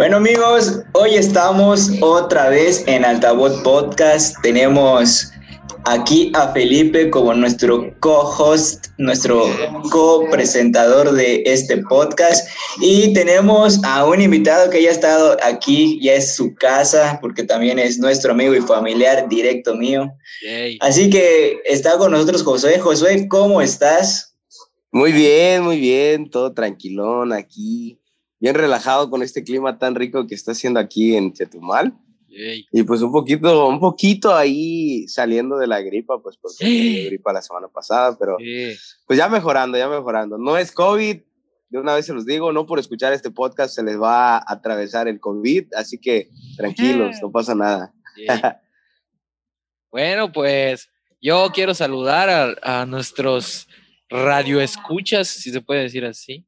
[0.00, 4.34] Bueno amigos, hoy estamos otra vez en Altavoz Podcast.
[4.42, 5.30] Tenemos
[5.84, 9.44] aquí a Felipe como nuestro co-host, nuestro
[9.90, 12.48] co-presentador de este podcast.
[12.80, 17.42] Y tenemos a un invitado que ya ha estado aquí, ya es su casa, porque
[17.42, 20.10] también es nuestro amigo y familiar directo mío.
[20.80, 22.78] Así que está con nosotros Josué.
[22.78, 24.34] Josué, ¿cómo estás?
[24.92, 27.99] Muy bien, muy bien, todo tranquilón aquí
[28.40, 31.94] bien relajado con este clima tan rico que está haciendo aquí en Chetumal.
[32.72, 37.32] Y pues un poquito, un poquito ahí saliendo de la gripa, pues porque tuve gripa
[37.32, 38.36] la semana pasada, pero
[39.06, 40.38] pues ya mejorando, ya mejorando.
[40.38, 41.20] No es COVID,
[41.68, 44.44] de una vez se los digo, no por escuchar este podcast se les va a
[44.46, 47.92] atravesar el COVID, así que tranquilos, no pasa nada.
[49.90, 50.88] bueno, pues
[51.20, 53.68] yo quiero saludar a, a nuestros
[54.08, 56.46] radioescuchas, si se puede decir así.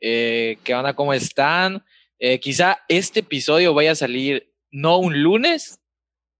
[0.00, 0.94] Eh, ¿Qué onda?
[0.94, 1.84] ¿Cómo están?
[2.18, 5.80] Eh, quizá este episodio vaya a salir no un lunes,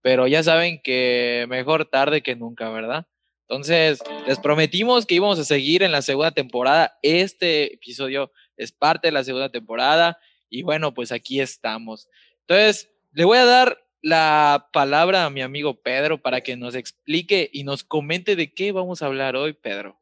[0.01, 3.07] pero ya saben que mejor tarde que nunca, ¿verdad?
[3.47, 6.97] Entonces, les prometimos que íbamos a seguir en la segunda temporada.
[7.03, 10.17] Este episodio es parte de la segunda temporada
[10.49, 12.07] y bueno, pues aquí estamos.
[12.47, 17.49] Entonces, le voy a dar la palabra a mi amigo Pedro para que nos explique
[17.51, 20.00] y nos comente de qué vamos a hablar hoy, Pedro.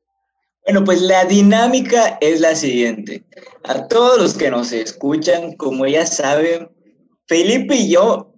[0.65, 3.23] Bueno, pues la dinámica es la siguiente.
[3.63, 6.69] A todos los que nos escuchan, como ya saben,
[7.27, 8.33] Felipe y yo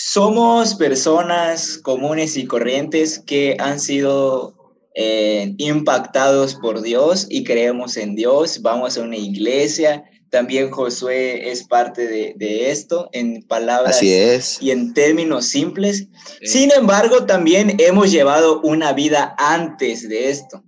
[0.00, 4.54] somos personas comunes y corrientes que han sido
[4.94, 8.62] eh, impactados por Dios y creemos en Dios.
[8.62, 10.04] Vamos a una iglesia.
[10.30, 16.06] También Josué es parte de, esto en palabras y en términos simples.
[16.42, 20.62] Sin embargo, también hemos llevado una vida antes de esto.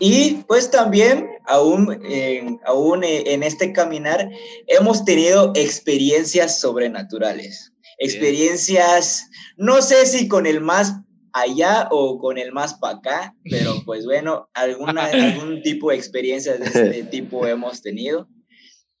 [0.00, 4.30] Y pues también, aún, en, aún en este caminar,
[4.66, 7.72] hemos tenido experiencias sobrenaturales.
[7.98, 10.94] Experiencias, no sé si con el más
[11.34, 16.58] allá o con el más para acá, pero pues bueno, alguna, algún tipo de experiencias
[16.58, 18.26] de este tipo hemos tenido.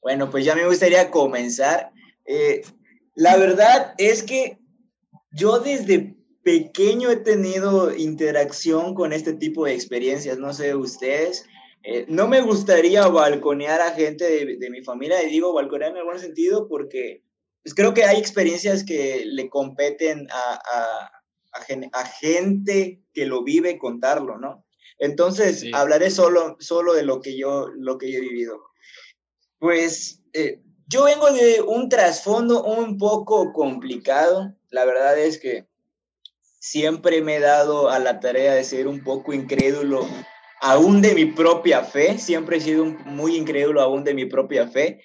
[0.02, 1.92] Bueno, pues ya me gustaría comenzar.
[2.26, 2.60] Eh,
[3.14, 4.58] la verdad es que
[5.32, 11.46] yo desde pequeño he tenido interacción con este tipo de experiencias, no sé ustedes.
[11.82, 16.18] Eh, no me gustaría balconear a gente de, mi familia, y digo balconear en algún
[16.18, 17.22] sentido porque
[17.62, 21.10] pues, creo que hay experiencias que le competen a,
[21.92, 24.64] a, gente que lo vive contarlo, ¿no?
[24.98, 28.60] Entonces, hablaré solo, solo de lo que, yo, lo que yo he vivido.
[29.58, 34.54] Pues eh, yo vengo de un trasfondo un poco complicado.
[34.68, 35.69] La verdad es que
[36.60, 40.06] siempre me he dado a la tarea de ser un poco incrédulo
[40.60, 45.02] aún de mi propia fe, siempre he sido muy incrédulo aún de mi propia fe.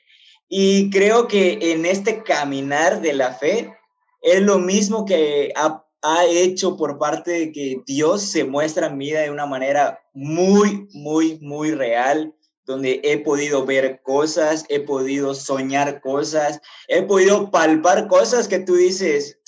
[0.48, 3.74] Y creo que en este caminar de la fe
[4.22, 5.82] es lo mismo que ha,
[6.30, 10.88] hecho por parte de que Dios se muestra en mi vida de una manera muy,
[10.94, 12.32] muy, muy real,
[12.68, 18.76] donde he podido ver cosas, he podido soñar cosas, he podido palpar cosas que tú
[18.76, 19.40] dices,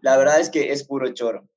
[0.00, 1.48] la verdad es que es puro choro.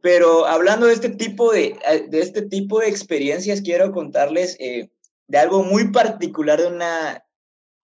[0.00, 4.90] Pero hablando de este tipo de, eh, de, este tipo de experiencias, quiero contarles eh,
[5.26, 7.24] de algo muy particular, de una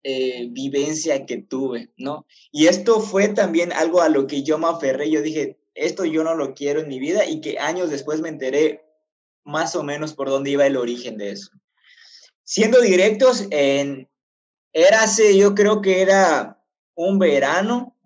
[0.02, 2.26] eh, vivencia que tuve, ¿no?
[2.50, 5.10] Y esto fue también algo a lo que yo me aferré.
[5.10, 8.30] Yo dije, esto yo no lo quiero en mi vida y que años después me
[8.30, 8.84] enteré
[9.44, 11.50] más o menos por dónde iba el origen de eso.
[12.44, 14.08] Siendo directos, en,
[14.72, 16.62] era hace, yo creo que era
[16.94, 17.96] un verano,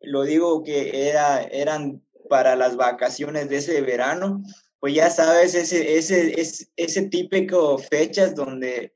[0.00, 4.42] lo digo que era, eran para las vacaciones de ese verano,
[4.78, 8.94] pues ya sabes, ese, ese, ese, ese típico fechas donde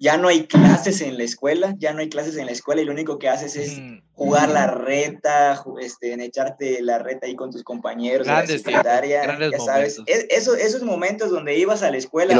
[0.00, 2.86] ya no hay clases en la escuela, ya no hay clases en la escuela y
[2.86, 3.82] lo único que haces es
[4.12, 9.50] jugar la reta, este, en echarte la reta ahí con tus compañeros grandes, la secretaria,
[9.50, 12.34] ya sabes, e, eso, esos momentos donde ibas a la escuela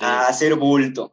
[0.00, 1.12] a hacer bulto.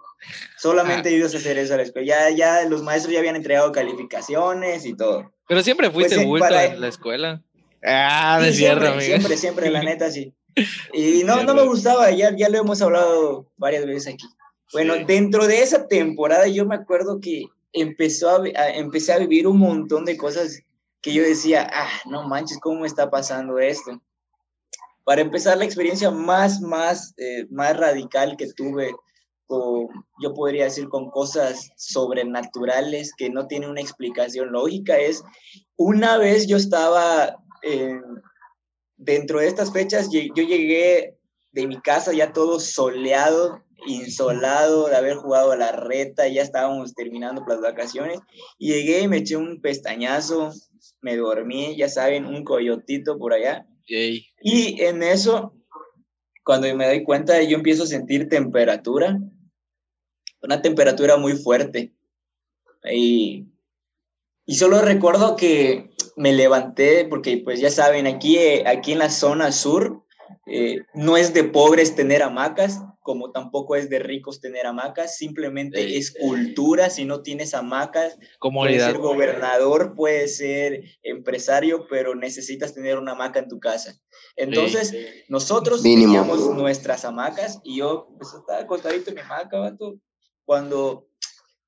[0.57, 1.11] Solamente ah.
[1.11, 2.07] ibas a hacer eso a la escuela.
[2.07, 5.34] Ya, ya los maestros ya habían entregado calificaciones y todo.
[5.47, 7.43] Pero siempre fuiste pues, bulto en la escuela.
[7.83, 10.33] Ah, de cierto, siempre, siempre, siempre, la neta, sí.
[10.93, 14.25] Y no, no me gustaba, ya, ya lo hemos hablado varias veces aquí.
[14.73, 19.59] Bueno, dentro de esa temporada yo me acuerdo que empezó a, empecé a vivir un
[19.59, 20.61] montón de cosas
[21.01, 24.01] que yo decía, ah, no manches, ¿cómo está pasando esto?
[25.03, 28.95] Para empezar, la experiencia más, más, eh, más radical que tuve,
[29.47, 29.89] o
[30.21, 35.23] yo podría decir con cosas sobrenaturales que no tienen una explicación lógica, es
[35.77, 37.35] una vez yo estaba
[38.97, 41.17] dentro de estas fechas, yo llegué
[41.51, 46.93] de mi casa, ya todo soleado, insolado, de haber jugado a la reta, ya estábamos
[46.93, 48.19] terminando las vacaciones,
[48.57, 50.51] y llegué y me eché un pestañazo,
[51.01, 53.65] me dormí, ya saben, un coyotito por allá.
[53.87, 55.53] Y en eso,
[56.43, 59.19] cuando me doy cuenta, yo empiezo a sentir temperatura,
[60.45, 61.93] una temperatura muy fuerte.
[62.91, 63.47] Y,
[64.45, 69.51] y solo recuerdo que me levanté, porque pues ya saben, aquí, aquí en la zona
[69.51, 70.05] sur
[70.45, 75.97] eh, no es de pobres tener hamacas, como tampoco es de ricos tener hamacas, simplemente
[75.97, 82.97] es cultura, si no tienes hamacas, puedes ser gobernador, puedes ser empresario, pero necesitas tener
[82.97, 83.99] una hamaca en tu casa.
[84.35, 84.95] Entonces,
[85.29, 89.75] nosotros teníamos nuestras hamacas y yo pues, estaba acostadito en mi hamaca,
[90.45, 91.07] cuando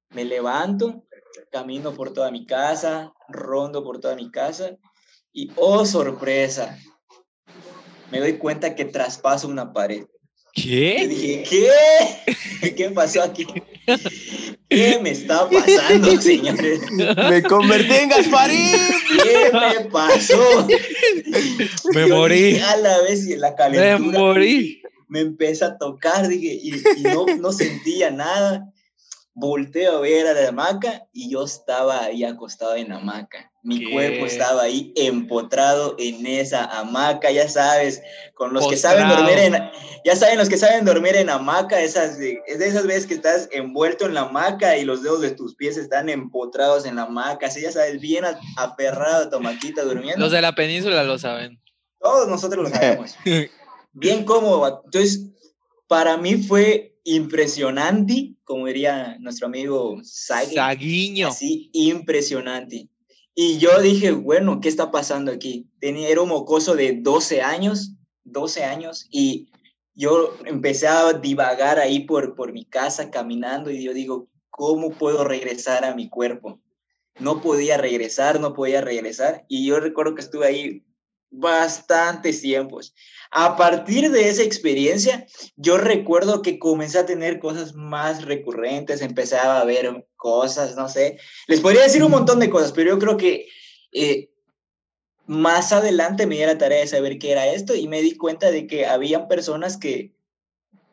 [0.10, 1.04] me levanto,
[1.52, 4.78] camino por toda mi casa, rondo por toda mi casa
[5.34, 6.78] y, oh sorpresa,
[8.12, 10.06] me doy cuenta que traspaso una pared.
[10.54, 11.04] ¿Qué?
[11.04, 12.76] Y dije, ¿qué?
[12.76, 13.46] ¿Qué pasó aquí?
[14.70, 16.82] ¿Qué me está pasando, señores?
[16.92, 18.76] Me convertí en Gasparín.
[19.24, 20.68] ¿Qué me pasó?
[21.94, 22.58] Me morí.
[22.60, 24.00] a la vez y en la calentura.
[24.00, 24.82] Me morí.
[25.08, 28.72] Me empieza a tocar, dije, y, y no, no sentía nada
[29.40, 33.52] volteo a ver a la hamaca y yo estaba ahí acostado en la hamaca.
[33.62, 38.02] Mi cuerpo estaba ahí empotrado en esa hamaca, ya sabes,
[38.34, 39.54] con los que saben dormir en,
[40.04, 43.48] ya saben los que saben dormir en hamaca, esas es de esas veces que estás
[43.52, 47.46] envuelto en la hamaca y los dedos de tus pies están empotrados en la hamaca,
[47.46, 48.24] así ya sabes, bien
[48.56, 50.20] aferrado a tu maquita durmiendo.
[50.20, 51.62] Los de la península lo saben.
[52.00, 53.16] Todos nosotros lo sabemos.
[53.98, 54.82] bien cómodo.
[54.86, 55.28] Entonces,
[55.88, 61.30] para mí fue impresionante, como diría nuestro amigo Saguiño.
[61.30, 62.90] Así, impresionante.
[63.34, 65.70] Y yo dije, bueno, ¿qué está pasando aquí?
[65.80, 69.50] Tenía, era un mocoso de 12 años, 12 años, y
[69.94, 75.24] yo empecé a divagar ahí por, por mi casa caminando y yo digo, ¿cómo puedo
[75.24, 76.60] regresar a mi cuerpo?
[77.20, 79.46] No podía regresar, no podía regresar.
[79.48, 80.84] Y yo recuerdo que estuve ahí
[81.30, 82.94] bastantes tiempos.
[83.32, 85.26] A partir de esa experiencia,
[85.56, 91.18] yo recuerdo que comencé a tener cosas más recurrentes, empezaba a ver cosas, no sé.
[91.48, 93.48] Les podría decir un montón de cosas, pero yo creo que
[93.92, 94.30] eh,
[95.26, 98.50] más adelante me di la tarea de saber qué era esto y me di cuenta
[98.50, 100.14] de que habían personas que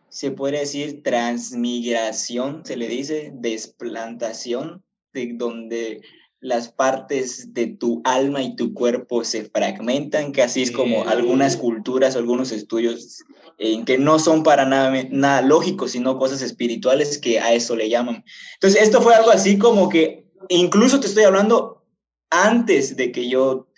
[0.08, 6.02] se puede decir transmigración, se le dice desplantación, de donde
[6.44, 11.56] las partes de tu alma y tu cuerpo se fragmentan, que así es como algunas
[11.56, 13.25] culturas, algunos estudios
[13.56, 17.88] en que no son para nada, nada lógicos, sino cosas espirituales que a eso le
[17.88, 18.23] llaman.
[18.56, 21.82] Entonces, esto fue algo así como que, incluso te estoy hablando
[22.29, 23.70] antes de que yo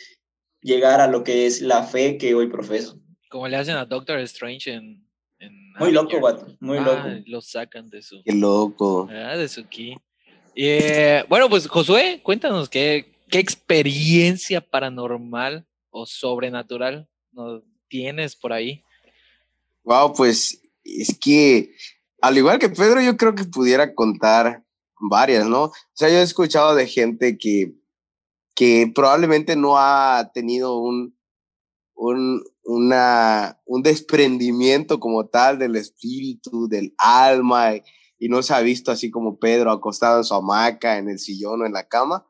[0.60, 2.98] llegara a lo que es la fe que hoy profeso.
[3.30, 5.06] Como le hacen a Doctor Strange en...
[5.78, 7.06] muy loco, vato, muy loco.
[7.26, 8.24] Lo sacan de su...
[8.24, 9.08] Qué loco.
[9.08, 9.96] Ah, de su ki.
[10.58, 17.08] Eh, bueno, pues Josué, cuéntanos qué, experiencia paranormal o sobrenatural
[17.88, 18.82] tienes por ahí.
[19.84, 21.74] Wow, pues es que
[22.22, 24.64] al igual que Pedro, yo creo que pudiera contar
[24.98, 25.64] varias, ¿no?
[25.64, 27.74] O sea, yo he escuchado de gente que,
[28.54, 31.14] que probablemente no ha tenido un,
[31.94, 37.75] un, un desprendimiento como tal del espíritu, del alma,
[38.18, 41.62] y no se ha visto así como Pedro acostado en su hamaca, en el sillón
[41.62, 42.26] o en la cama.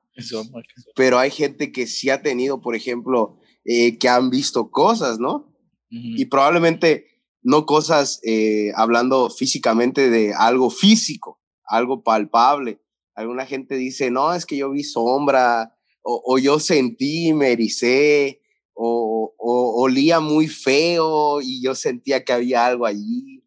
[0.94, 5.52] Pero hay gente que sí ha tenido, por ejemplo, eh, que han visto cosas, ¿no?
[5.88, 7.06] Y probablemente
[7.42, 12.80] no cosas eh, hablando físicamente de algo físico, algo palpable.
[13.14, 18.40] Alguna gente dice, no, es que yo vi sombra, o, yo sentí, me ericé,
[18.74, 23.42] o, o, olía muy feo y yo sentía que había algo allí.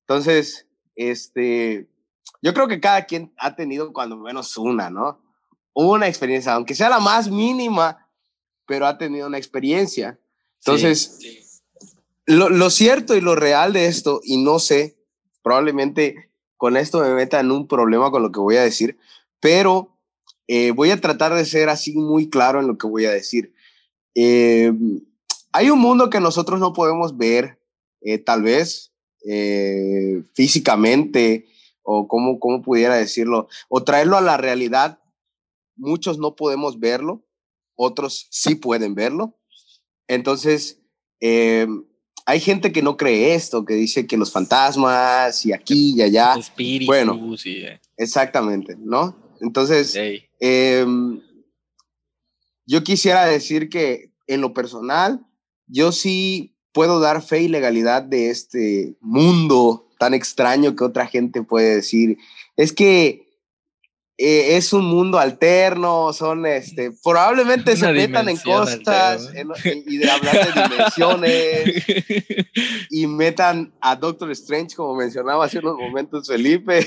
[0.00, 0.65] Entonces,
[0.96, 1.88] este,
[2.42, 5.20] yo creo que cada quien ha tenido cuando menos una, ¿no?
[5.74, 8.08] Una experiencia, aunque sea la más mínima,
[8.66, 10.18] pero ha tenido una experiencia.
[10.64, 11.62] Entonces,
[12.24, 14.98] Lo, lo, cierto y lo real de esto, y no sé,
[15.42, 18.98] probablemente con esto me meta en un problema con lo que voy a decir,
[19.38, 19.96] pero
[20.48, 23.54] eh, voy a tratar de ser así muy claro en lo que voy a decir.
[24.14, 24.72] Eh,
[25.52, 27.60] hay un mundo que nosotros no podemos ver,
[28.00, 28.92] eh, tal vez,
[29.28, 31.46] eh, físicamente
[31.82, 35.00] o cómo, cómo pudiera decirlo, o traerlo a la realidad.
[35.76, 37.24] Muchos no podemos verlo,
[37.74, 39.38] otros sí pueden verlo.
[40.08, 40.80] Entonces,
[41.20, 41.66] eh,
[42.24, 46.34] hay gente que no cree esto, que dice que los fantasmas y aquí y allá.
[46.36, 47.80] Espíritus, bueno, eh.
[47.96, 49.16] exactamente, ¿no?
[49.40, 49.96] Entonces,
[50.40, 51.20] em,
[52.66, 55.24] yo quisiera decir que en lo personal,
[55.68, 61.42] yo sí puedo dar fe y legalidad de este mundo tan extraño que otra gente
[61.42, 62.18] puede decir.
[62.54, 63.30] Es que
[64.18, 69.30] eh, es un mundo alterno, son este, probablemente se metan en costas
[69.86, 71.86] y de hablar de dimensiones
[72.90, 76.86] y metan a Doctor Strange, como mencionaba hace unos momentos Felipe,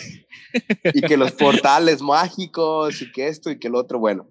[0.93, 4.29] y que los portales mágicos y que esto y que lo otro, bueno.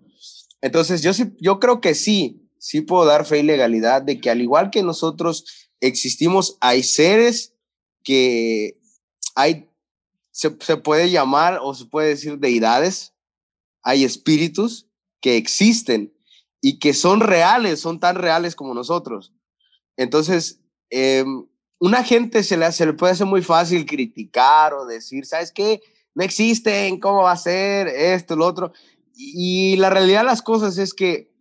[0.60, 4.30] Entonces yo sí, yo creo que sí, sí puedo dar fe y legalidad de que
[4.30, 7.54] al igual que nosotros existimos, hay seres
[8.02, 8.78] que
[9.34, 9.68] hay
[10.38, 13.12] se, puede llamar o se puede decir deidades,
[13.82, 14.86] hay espíritus
[15.20, 16.14] que existen
[16.60, 19.32] y que son reales, son tan reales como nosotros.
[19.96, 20.60] Entonces,
[20.90, 21.24] eh,
[21.80, 25.80] una gente se le, se le puede hacer muy fácil criticar o decir, ¿sabes qué?
[26.14, 28.72] No existen, ¿cómo va a ser esto, lo otro?
[29.16, 31.32] Y, y la realidad de las cosas es que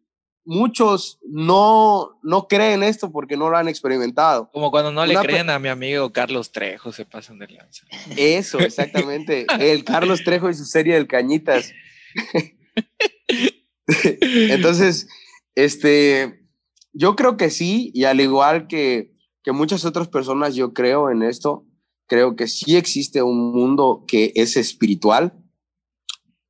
[0.47, 4.49] muchos no, no creen esto porque no lo han experimentado.
[4.53, 7.85] Como cuando no le creen a mi amigo Carlos Trejo, se pasan de lanza.
[8.15, 9.45] Eso, exactamente.
[9.59, 11.73] El Carlos Trejo y su serie del Cañitas.
[14.49, 15.09] Entonces,
[15.53, 16.47] este,
[16.93, 19.13] yo creo que sí, y al igual que,
[19.43, 21.65] que muchas otras personas, yo creo en esto,
[22.07, 25.33] creo que sí existe un mundo que es espiritual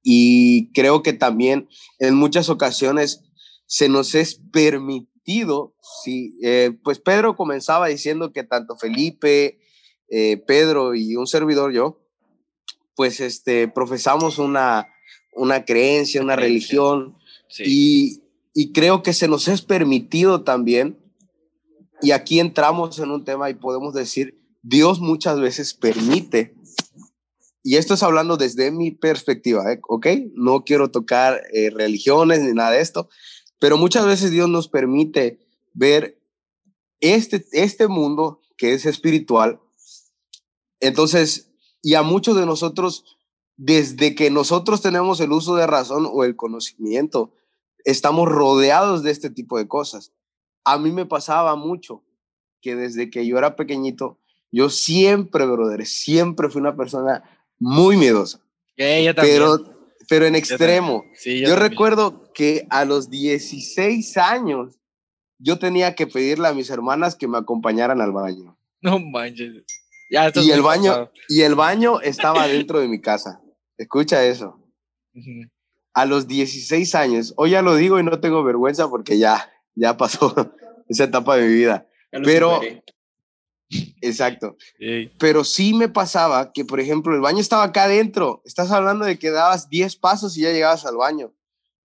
[0.04, 3.27] y creo que también en muchas ocasiones
[3.68, 9.60] se nos es permitido, sí, eh, pues Pedro comenzaba diciendo que tanto Felipe,
[10.10, 12.00] eh, Pedro y un servidor yo,
[12.96, 14.88] pues este, profesamos una,
[15.36, 17.18] una creencia, una religión,
[17.60, 18.22] y,
[18.54, 20.98] y creo que se nos es permitido también,
[22.02, 26.56] y aquí entramos en un tema y podemos decir, Dios muchas veces permite
[27.64, 29.82] y esto es hablando desde mi perspectiva, ¿eh?
[29.90, 30.08] ¿ok?
[30.36, 31.42] No quiero tocar
[31.74, 33.10] religiones ni nada de esto,
[33.60, 35.40] pero muchas veces Dios nos permite
[35.74, 36.20] ver
[37.00, 39.60] este, este mundo que es espiritual.
[40.80, 43.18] Entonces, y a muchos de nosotros,
[43.56, 47.34] desde que nosotros tenemos el uso de razón o el conocimiento,
[47.84, 50.14] estamos rodeados de este tipo de cosas.
[50.64, 52.04] A mí me pasaba mucho
[52.62, 54.20] que desde que yo era pequeñito,
[54.52, 57.24] yo siempre, brother, siempre fui una persona
[57.60, 58.42] muy miedosa.
[59.16, 59.77] pero
[60.08, 61.06] pero en extremo.
[61.24, 64.80] yo, recuerdo que a los 16 años
[65.40, 68.58] yo tenía que pedirle a mis hermanas que me acompañaran al baño.
[68.82, 69.64] No manches.
[70.10, 73.42] y el baño y el baño estaba dentro de mi casa.
[73.78, 74.64] Escucha eso.
[75.94, 79.98] A los 16 años, hoy ya lo digo y no tengo vergüenza porque ya ya
[79.98, 80.34] pasó
[80.90, 81.88] esa etapa de mi vida.
[82.12, 82.62] Pero
[84.01, 84.58] Exacto.
[85.18, 88.42] Pero sí me pasaba que, por ejemplo, el baño estaba acá adentro.
[88.46, 91.34] Estás hablando de que dabas 10 pasos y ya llegabas al baño.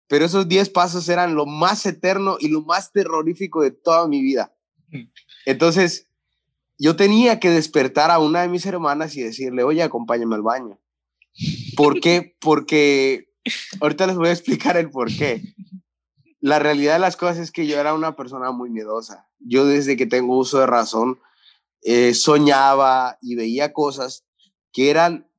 [0.07, 4.21] Pero esos 10 pasos eran lo más eterno y lo más terrorífico de toda mi
[4.21, 4.53] vida.
[5.45, 6.07] Entonces,
[6.79, 10.79] yo tenía que despertar a una de mis hermanas y decirle, oye, acompáñame al baño.
[11.75, 12.35] ¿Por qué?
[12.41, 13.29] Porque
[13.81, 15.43] ahorita les voy a explicar el por qué.
[16.39, 19.27] La realidad de las cosas es que yo era una persona muy miedosa.
[19.39, 21.19] Yo desde que tengo uso de razón,
[21.81, 24.25] eh, soñaba y veía cosas
[24.71, 25.29] que eran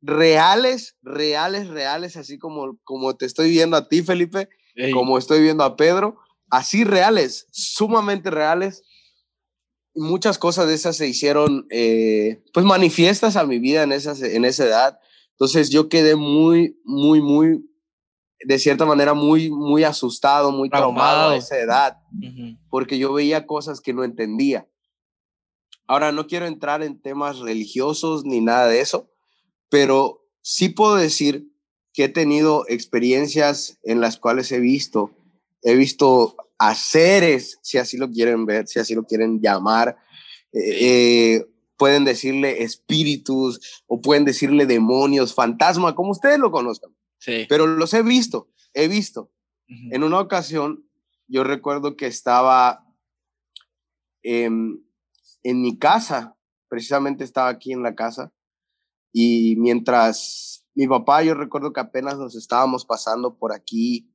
[0.00, 4.48] reales, reales, reales, así como, como te estoy viendo a ti, Felipe,
[4.92, 6.18] como estoy viendo a Pedro,
[6.50, 8.84] así reales, sumamente reales.
[9.94, 14.44] Muchas cosas de esas se hicieron, eh, pues, manifiestas a mi vida en, esas, en
[14.44, 15.00] esa edad.
[15.32, 17.68] Entonces yo quedé muy, muy, muy,
[18.44, 21.96] de cierta manera, muy, muy asustado, muy traumado a esa edad,
[22.70, 24.68] porque yo veía cosas que no entendía.
[25.88, 29.10] Ahora, no quiero entrar en temas religiosos ni nada de eso,
[29.70, 31.50] pero sí puedo decir
[31.94, 35.10] que he tenido experiencias en las cuales he visto,
[35.62, 39.96] he visto a seres, si así lo quieren ver, si así lo quieren llamar,
[40.52, 41.46] eh, eh,
[41.78, 46.90] pueden decirle espíritus o pueden decirle demonios, fantasma, como ustedes lo conozcan.
[47.18, 47.46] Sí.
[47.48, 49.30] Pero los he visto, he visto.
[49.90, 50.88] En una ocasión,
[51.26, 52.86] yo recuerdo que estaba
[55.42, 56.36] en mi casa,
[56.68, 58.32] precisamente estaba aquí en la casa,
[59.12, 64.08] y mientras mi papá, yo recuerdo que apenas nos estábamos pasando por aquí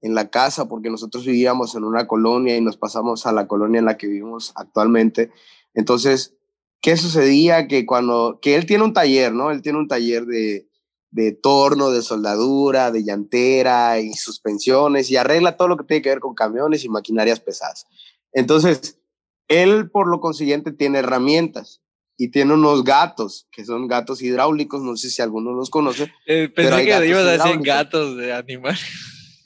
[0.00, 3.78] en la casa, porque nosotros vivíamos en una colonia y nos pasamos a la colonia
[3.78, 5.30] en la que vivimos actualmente.
[5.72, 6.34] Entonces,
[6.80, 7.68] ¿qué sucedía?
[7.68, 9.50] Que cuando, que él tiene un taller, ¿no?
[9.50, 10.68] Él tiene un taller de,
[11.10, 16.08] de torno, de soldadura, de llantera y suspensiones y arregla todo lo que tiene que
[16.08, 17.86] ver con camiones y maquinarias pesadas.
[18.32, 18.98] Entonces,
[19.48, 21.82] él, por lo consiguiente, tiene herramientas
[22.16, 26.12] y tiene unos gatos, que son gatos hidráulicos, no sé si alguno los conoce.
[26.26, 28.80] Eh, pensé que ibas a decir gatos de animales.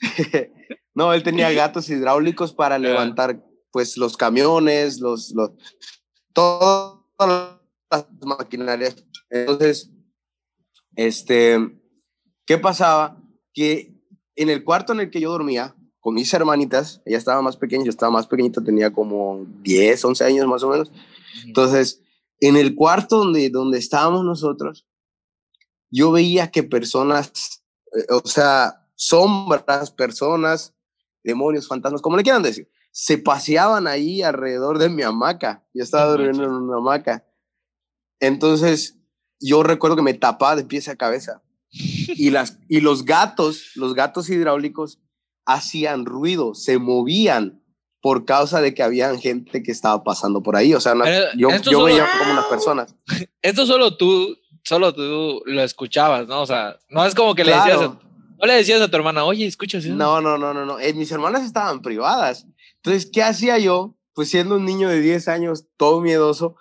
[0.93, 5.51] no, él tenía gatos hidráulicos para levantar pues los camiones, los, los,
[6.33, 6.99] todas
[7.89, 9.03] las maquinarias.
[9.29, 9.91] Entonces,
[10.95, 11.57] este,
[12.45, 13.21] ¿qué pasaba?
[13.53, 13.95] Que
[14.35, 17.83] en el cuarto en el que yo dormía, con mis hermanitas, ella estaba más pequeña,
[17.85, 20.91] yo estaba más pequeñito, tenía como 10, 11 años más o menos.
[21.45, 22.01] Entonces,
[22.39, 24.85] en el cuarto donde, donde estábamos nosotros,
[25.91, 27.61] yo veía que personas,
[27.93, 30.73] eh, o sea, sombras, personas,
[31.23, 35.63] demonios, fantasmas, como le quieran decir, se paseaban ahí alrededor de mi hamaca.
[35.73, 37.25] Yo estaba durmiendo en una hamaca.
[38.19, 38.97] Entonces,
[39.39, 41.41] yo recuerdo que me tapaba de pies a cabeza.
[42.11, 44.99] Y, las, y los gatos, los gatos hidráulicos,
[45.53, 47.61] hacían ruido, se movían
[48.01, 50.73] por causa de que había gente que estaba pasando por ahí.
[50.73, 50.93] O sea,
[51.35, 52.95] yo, yo veía como unas personas.
[53.41, 56.41] Esto solo tú, solo tú lo escuchabas, ¿no?
[56.41, 59.25] O sea, no es como que le decías, a, no le decías a tu hermana,
[59.25, 60.79] oye, escuchas No, no, no, no, no.
[60.79, 62.45] Eh, mis hermanas estaban privadas.
[62.75, 63.95] Entonces, ¿qué hacía yo?
[64.13, 66.55] Pues siendo un niño de 10 años, todo miedoso,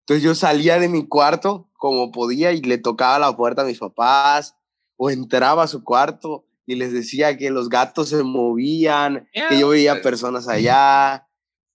[0.00, 3.78] entonces yo salía de mi cuarto como podía y le tocaba la puerta a mis
[3.78, 4.56] papás
[4.96, 9.68] o entraba a su cuarto y les decía que los gatos se movían, que yo
[9.68, 11.28] veía personas allá.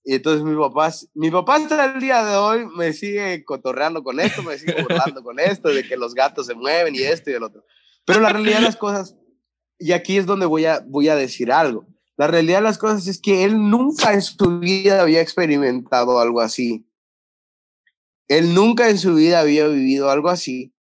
[0.03, 4.19] Y entonces mi papá, mi papá hasta el día de hoy me sigue cotorreando con
[4.19, 7.33] esto, me sigue burlando con esto, de que los gatos se mueven y esto y
[7.33, 7.63] el otro.
[8.05, 9.15] Pero la realidad de las cosas,
[9.77, 11.85] y aquí es donde voy a, voy a decir algo,
[12.15, 16.41] la realidad de las cosas es que él nunca en su vida había experimentado algo
[16.41, 16.89] así.
[18.27, 20.73] Él nunca en su vida había vivido algo así.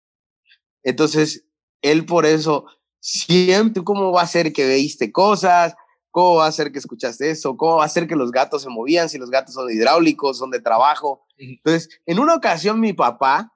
[0.82, 1.44] Entonces,
[1.82, 2.64] él por eso
[3.00, 5.74] siempre, ¿cómo va a ser que veiste cosas?
[6.10, 7.56] ¿Cómo va a ser que escuchaste eso?
[7.56, 10.50] ¿Cómo va a ser que los gatos se movían si los gatos son hidráulicos, son
[10.50, 11.26] de trabajo?
[11.36, 13.52] Entonces, en una ocasión mi papá,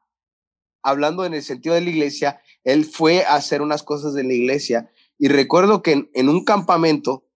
[0.82, 4.34] hablando en el sentido de la iglesia, él fue a hacer unas cosas de la
[4.34, 7.26] iglesia y recuerdo que en, un campamento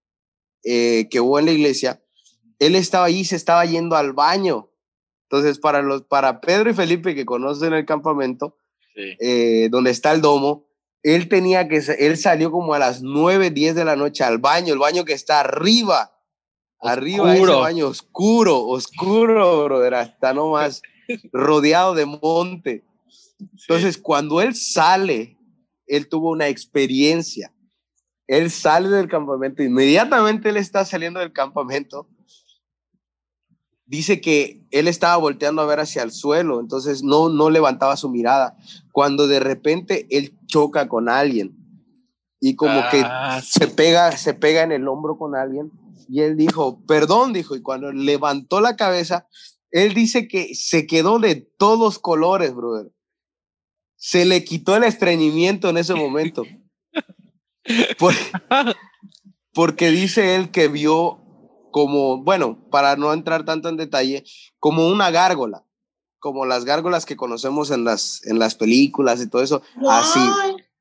[0.62, 2.02] eh, que hubo en la iglesia,
[2.58, 4.70] él estaba allí, se estaba yendo al baño.
[5.28, 8.56] Entonces, para, los, para Pedro y Felipe que conocen el campamento,
[8.94, 10.66] eh, donde está el domo,
[11.04, 14.72] él tenía que, él salió como a las 9, 10 de la noche al baño,
[14.72, 16.18] el baño que está arriba,
[16.80, 20.80] arriba ese baño oscuro, oscuro, brother, está nomás
[21.30, 22.84] rodeado de monte.
[23.38, 25.36] Entonces, cuando él sale,
[25.86, 27.52] él tuvo una experiencia.
[28.26, 32.08] Él sale del campamento, inmediatamente él está saliendo del campamento.
[33.84, 38.08] Dice que él estaba volteando a ver hacia el suelo, entonces no, no levantaba su
[38.08, 38.56] mirada.
[38.92, 41.56] Cuando de repente él choca con alguien
[42.40, 45.70] y como que ah, se pega, se pega en el hombro con alguien
[46.08, 49.26] y él dijo, perdón, dijo, y cuando levantó la cabeza,
[49.70, 52.92] él dice que se quedó de todos colores, brother.
[53.96, 56.42] Se le quitó el estreñimiento en ese momento.
[59.54, 61.20] porque dice él que vio
[61.70, 64.22] como, bueno, para no entrar tanto en detalle,
[64.58, 65.64] como una gárgola,
[66.24, 69.60] como las gárgolas que conocemos en las, en las películas y todo eso,
[69.90, 70.20] así,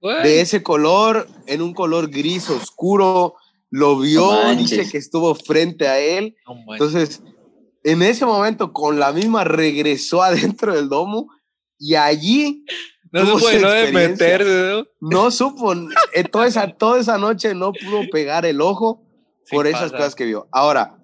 [0.02, 3.36] de ese color, en un color gris oscuro,
[3.70, 6.38] lo vio, dice que estuvo frente a él,
[6.70, 7.22] entonces,
[7.84, 11.28] en ese momento, con la misma, regresó adentro del domo
[11.78, 12.64] y allí
[13.12, 15.30] no supo de meterse, ¿no?
[15.30, 15.74] supo,
[16.14, 19.04] eh, toda, esa, toda esa noche no pudo pegar el ojo
[19.52, 20.48] por esas cosas que vio.
[20.54, 21.03] Ahora,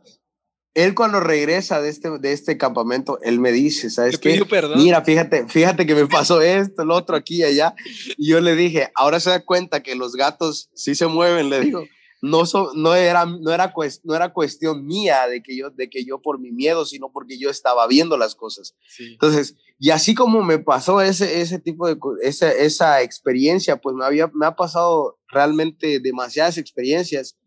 [0.74, 4.30] él cuando regresa de este, de este campamento, él me dice, ¿sabes qué?
[4.78, 7.76] Mira, fíjate, fíjate que me pasó esto, el otro aquí y allá.
[8.18, 11.62] Y yo le dije, ahora se da cuenta que los gatos sí se mueven, le
[11.62, 11.84] digo
[12.22, 12.44] no,
[12.76, 16.40] no, era, no, era no era cuestión mía de que, yo, de que yo por
[16.40, 18.76] mi miedo, sino porque yo estaba viendo las cosas.
[19.00, 24.06] Entonces, y así como me pasó ese, ese tipo de, esa, esa experiencia, pues me,
[24.06, 27.38] había, me ha pasado realmente demasiadas experiencias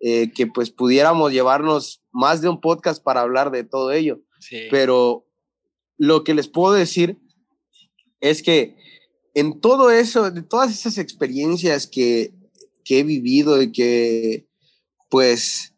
[0.00, 4.20] eh, que pues pudiéramos llevarnos más de un podcast para hablar de todo ello.
[4.70, 5.26] Pero
[5.98, 7.18] lo que les puedo decir
[8.20, 8.76] es que
[9.34, 12.32] en todo eso, de todas esas experiencias que
[12.84, 14.48] que he vivido y que
[15.08, 15.74] pues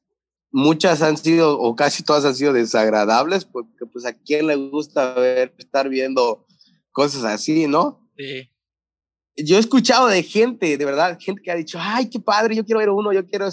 [0.50, 5.14] muchas han sido o casi todas han sido desagradables porque pues a quién le gusta
[5.14, 6.46] ver estar viendo
[6.90, 8.10] cosas así, ¿no?
[8.16, 8.48] Sí.
[9.36, 12.64] Yo he escuchado de gente, de verdad, gente que ha dicho, ay, qué padre, yo
[12.64, 13.48] quiero ver uno, yo quiero...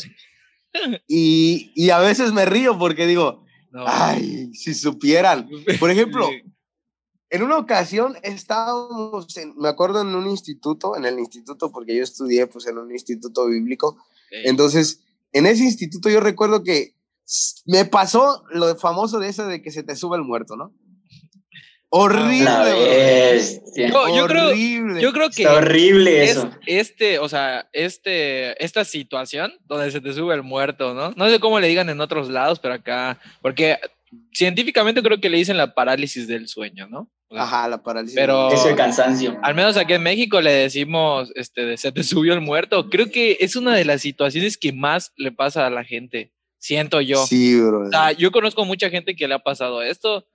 [1.07, 5.49] y, y a veces me río porque digo, ay, si supieran.
[5.79, 6.27] Por ejemplo,
[7.29, 12.03] en una ocasión estábamos, en, me acuerdo, en un instituto, en el instituto, porque yo
[12.03, 13.97] estudié pues en un instituto bíblico.
[14.31, 15.01] Entonces,
[15.31, 16.95] en ese instituto yo recuerdo que
[17.65, 20.73] me pasó lo famoso de ese de que se te sube el muerto, ¿no?
[21.91, 23.41] Horrible.
[23.75, 24.53] yo, creo,
[24.99, 25.43] yo creo que.
[25.43, 26.51] Está horrible eso.
[26.67, 31.11] Este, o sea, este, esta situación donde se te sube el muerto, ¿no?
[31.15, 33.19] No sé cómo le digan en otros lados, pero acá.
[33.41, 33.79] Porque
[34.33, 37.09] científicamente creo que le dicen la parálisis del sueño, ¿no?
[37.31, 38.15] Ajá, la parálisis.
[38.15, 39.39] Pero es el cansancio.
[39.41, 42.89] Al menos aquí en México le decimos, este, se te subió el muerto.
[42.89, 47.01] Creo que es una de las situaciones que más le pasa a la gente, siento
[47.01, 47.25] yo.
[47.25, 47.87] Sí, bro.
[47.87, 50.25] O sea, yo conozco mucha gente que le ha pasado esto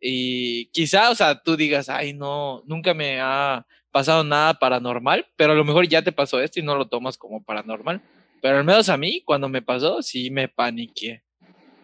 [0.00, 5.52] y quizá, o sea, tú digas, ay, no, nunca me ha pasado nada paranormal, pero
[5.52, 8.02] a lo mejor ya te pasó esto y no lo tomas como paranormal.
[8.42, 11.22] Pero al menos a mí, cuando me pasó, sí me paniqué.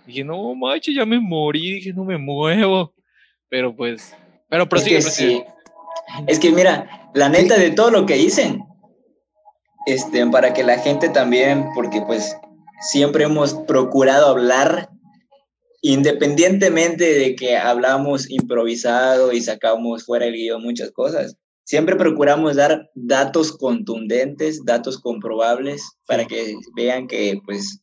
[0.07, 2.93] Dije, no, macho, ya me morí, dije, no me muevo.
[3.49, 4.15] Pero pues,
[4.49, 5.45] pero prosigue, es que, Sí.
[6.27, 8.65] Es que mira, la neta de todo lo que dicen,
[9.87, 12.37] este, para que la gente también, porque pues
[12.81, 14.91] siempre hemos procurado hablar
[15.83, 22.91] independientemente de que hablamos improvisado y sacamos fuera el guion muchas cosas, siempre procuramos dar
[22.95, 27.81] datos contundentes, datos comprobables, para que vean que pues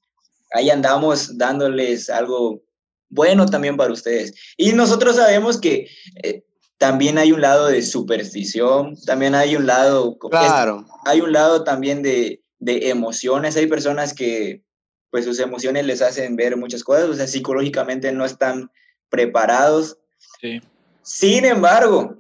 [0.53, 2.61] ahí andamos dándoles algo
[3.09, 4.33] bueno también para ustedes.
[4.57, 5.87] Y nosotros sabemos que
[6.23, 6.43] eh,
[6.77, 10.85] también hay un lado de superstición, también hay un lado, claro.
[11.05, 14.63] hay un lado también de, de emociones, hay personas que
[15.09, 18.71] pues sus emociones les hacen ver muchas cosas, o sea, psicológicamente no están
[19.09, 19.97] preparados.
[20.41, 20.61] Sí.
[21.01, 22.15] Sin embargo,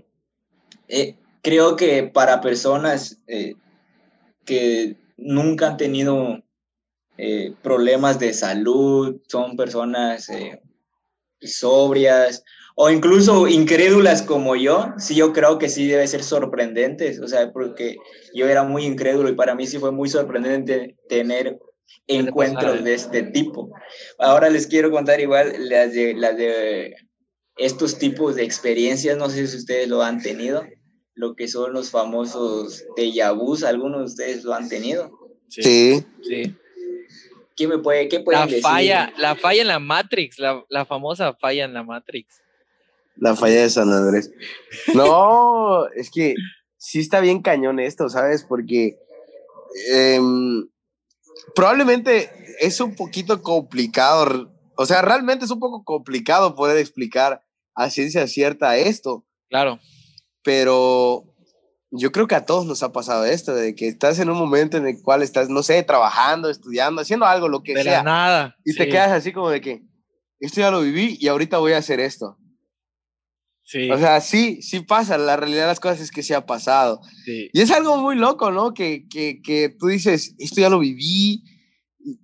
[0.87, 3.55] eh, creo que para personas eh,
[4.45, 6.41] que nunca han tenido
[7.17, 10.29] eh, problemas de salud, son personas
[11.41, 12.43] sobrias
[12.79, 17.51] o incluso incrédulas como yo, sí yo creo que sí debe ser sorprendente, o sea,
[17.51, 17.97] porque
[18.35, 21.57] yo era muy incrédulo y para mí sí fue muy sorprendente tener
[22.07, 23.71] encuentros de este tipo.
[24.17, 26.95] Ahora les quiero contar igual las de, las de
[27.57, 30.65] estos tipos de experiencias, no sé si ustedes lo han tenido,
[31.13, 35.11] lo que son los famosos déjà vus, algunos de ustedes lo han tenido.
[35.49, 36.03] Sí.
[36.21, 36.55] Sí.
[37.55, 38.61] ¿Qué me puede, qué pueden la decir?
[38.61, 42.39] Falla, la falla en la Matrix, la, la famosa falla en la Matrix.
[43.15, 44.31] La falla de San Andrés.
[44.93, 46.35] No, es que
[46.77, 48.43] sí está bien cañón esto, ¿sabes?
[48.43, 48.99] Porque
[49.91, 50.67] em,
[51.55, 57.43] probablemente es un poquito complicado, o sea, realmente es un poco complicado poder explicar
[57.75, 59.25] a ciencia cierta esto.
[59.49, 59.79] Claro.
[60.43, 61.23] Pero
[61.91, 64.77] yo creo que a todos nos ha pasado esto, de que estás en un momento
[64.77, 67.97] en el cual estás, no sé, trabajando, estudiando, haciendo algo, lo que de sea.
[67.97, 68.55] la nada.
[68.65, 69.83] Y te quedas así como de que,
[70.39, 72.37] esto ya lo viví y ahorita voy a hacer esto.
[73.69, 75.17] Sí, O sea, sí, sí pasa.
[75.17, 77.01] La realidad de las cosas es que sí ha pasado.
[77.25, 77.49] sí.
[77.51, 78.73] Y es algo muy loco, ¿no?
[78.73, 81.43] Que, que, que tú dices, esto ya lo viví,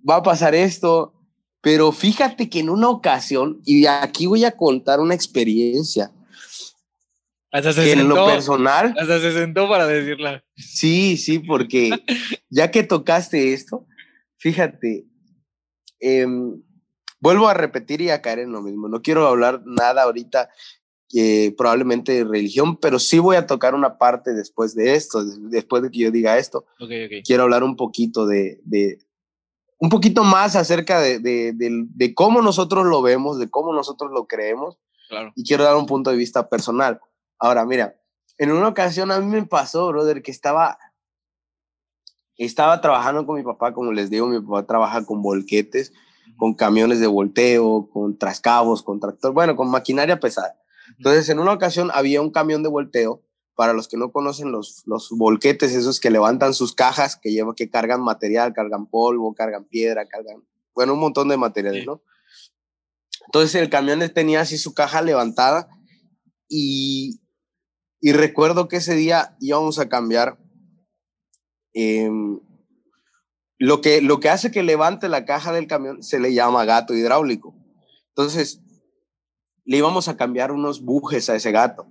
[0.08, 1.12] va a pasar esto.
[1.60, 6.10] Pero fíjate que en una ocasión, y aquí voy a contar una experiencia,
[7.52, 10.42] Hasta se que en lo sentó, personal, hasta se sentó para decirla.
[10.56, 11.90] sí, sí, porque
[12.50, 13.86] ya que tocaste esto,
[14.38, 15.06] fíjate,
[16.00, 16.62] em,
[17.20, 18.88] vuelvo a repetir y a caer en lo mismo.
[18.88, 20.50] No quiero hablar nada ahorita
[21.14, 25.90] eh, probablemente religión, pero sí voy a tocar una parte después de esto, después de
[25.90, 26.66] que yo diga esto.
[26.80, 27.12] Ok, ok.
[27.24, 28.98] quiero hablar un poquito de, de
[29.78, 34.10] un poquito más acerca de, de, de- de cómo nosotros lo vemos, de cómo nosotros
[34.12, 35.32] lo creemos, Claro.
[35.36, 36.98] y quiero dar un punto de vista personal.
[37.38, 37.94] Ahora, mira,
[38.38, 40.78] en una ocasión a mí me pasó, brother, que estaba,
[42.36, 45.92] estaba trabajando con mi papá, como les digo, mi papá trabaja con volquetes,
[46.36, 50.58] con camiones de volteo, con trascabos, con tractor, bueno, con maquinaria pesada.
[50.98, 53.22] Entonces, en una ocasión había un camión de volteo.
[53.56, 57.54] Para los que no conocen los, los volquetes, esos que levantan sus cajas, que, lleva,
[57.54, 60.42] que cargan material, cargan polvo, cargan piedra, cargan,
[60.74, 61.86] bueno, un montón de materiales, Sí.
[61.86, 62.02] ¿no?
[63.26, 65.68] Entonces el camión tenía así su caja levantada
[66.48, 67.20] y,
[68.00, 70.38] y recuerdo que ese día íbamos a cambiar
[71.72, 72.40] em,
[73.58, 76.94] lo, que, lo que hace que levante la caja del camión se le llama gato
[76.94, 77.54] hidráulico.
[78.08, 78.60] Entonces
[79.64, 81.86] le íbamos a cambiar unos bujes a ese gato.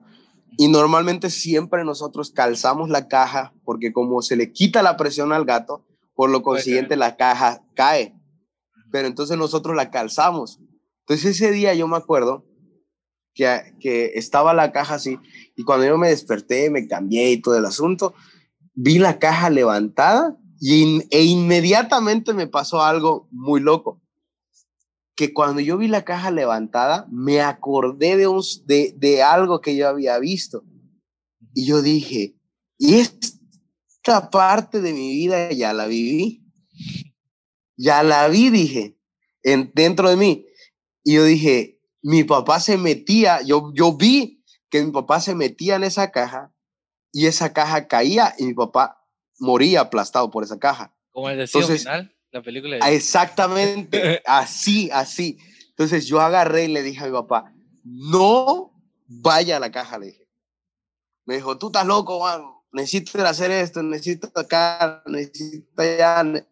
[0.57, 5.45] Y normalmente siempre nosotros calzamos la caja porque como se le quita la presión al
[5.45, 8.15] gato, por lo consiguiente la caja cae.
[8.91, 10.59] Pero entonces nosotros la calzamos.
[11.01, 12.45] Entonces ese día yo me acuerdo
[13.33, 15.17] que, que estaba la caja así
[15.55, 18.13] y cuando yo me desperté, me cambié y todo el asunto,
[18.75, 24.02] vi la caja levantada y e inmediatamente me pasó algo muy loco.
[25.15, 29.75] Que cuando yo vi la caja levantada, me acordé de, un, de, de algo que
[29.75, 30.63] yo había visto.
[31.53, 32.35] Y yo dije,
[32.79, 36.43] y esta parte de mi vida ya la viví.
[37.77, 38.97] Ya la vi, dije,
[39.43, 40.45] en, dentro de mí.
[41.03, 45.75] Y yo dije, mi papá se metía, yo, yo vi que mi papá se metía
[45.75, 46.53] en esa caja
[47.11, 49.05] y esa caja caía y mi papá
[49.39, 50.95] moría aplastado por esa caja.
[51.11, 52.77] Como el destino Entonces- final, la película.
[52.81, 52.95] Ah, De...
[52.95, 55.37] Exactamente, así, así.
[55.69, 58.73] Entonces yo agarré y le dije a mi papá, no
[59.07, 60.27] vaya a la caja, le dije.
[61.25, 62.41] Me dijo, tú estás loco, Juan,
[62.71, 66.43] necesito hacer esto, necesito acá, necesito allá,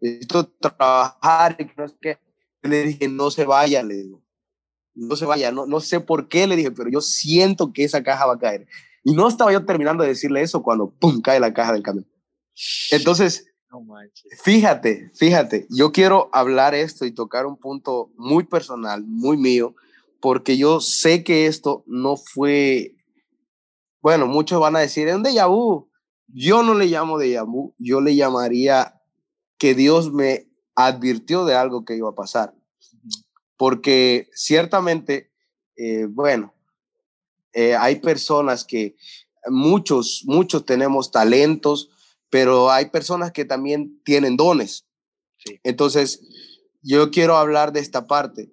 [0.00, 2.18] necesito trabajar, y no sé qué.
[2.62, 4.22] le dije, no se vaya, le digo.
[4.94, 8.02] No se vaya, no, no sé por qué, le dije, pero yo siento que esa
[8.02, 8.66] caja va a caer.
[9.02, 12.06] Y no estaba yo terminando de decirle eso cuando, ¡pum!, cae la caja del camión.
[12.90, 13.49] Entonces,
[14.42, 19.74] fíjate, fíjate, yo quiero hablar esto y tocar un punto muy personal, muy mío,
[20.20, 22.96] porque yo sé que esto no fue,
[24.02, 25.88] bueno, muchos van a decir, es un déjà vu.
[26.32, 29.00] Yo no le llamo déjà vu, yo le llamaría
[29.58, 32.54] que Dios me advirtió de algo que iba a pasar.
[33.56, 35.30] Porque ciertamente,
[35.76, 36.54] eh, bueno,
[37.52, 38.96] eh, hay personas que
[39.48, 41.90] muchos, muchos tenemos talentos,
[42.30, 44.86] pero hay personas que también tienen dones.
[45.62, 46.22] Entonces,
[46.82, 48.50] yo quiero hablar de esta parte.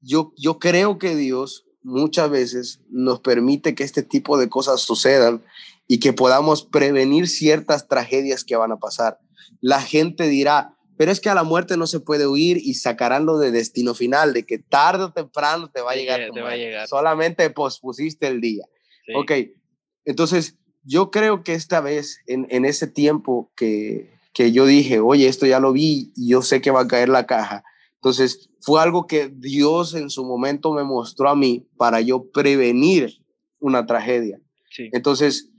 [0.00, 5.44] Yo, yo creo que Dios muchas veces nos permite que este tipo de cosas sucedan
[5.86, 9.18] y que podamos prevenir ciertas tragedias que van a pasar.
[9.60, 13.26] La gente dirá, pero es que a la muerte no se puede huir y sacarán
[13.26, 16.20] lo de destino final, de que tarde o temprano te va a llegar.
[16.32, 16.88] te va a llegar.
[16.88, 18.64] Solamente pospusiste el día.
[19.16, 19.32] Ok,
[20.04, 25.28] entonces yo creo que esta vez, en, en ese tiempo que, que yo dije, oye,
[25.28, 27.64] esto ya lo vi y yo sé que va a caer la caja.
[27.94, 33.22] Entonces, fue algo que Dios en su momento me mostró a mí para yo prevenir
[33.60, 34.40] una tragedia.
[34.92, 35.50] Entonces,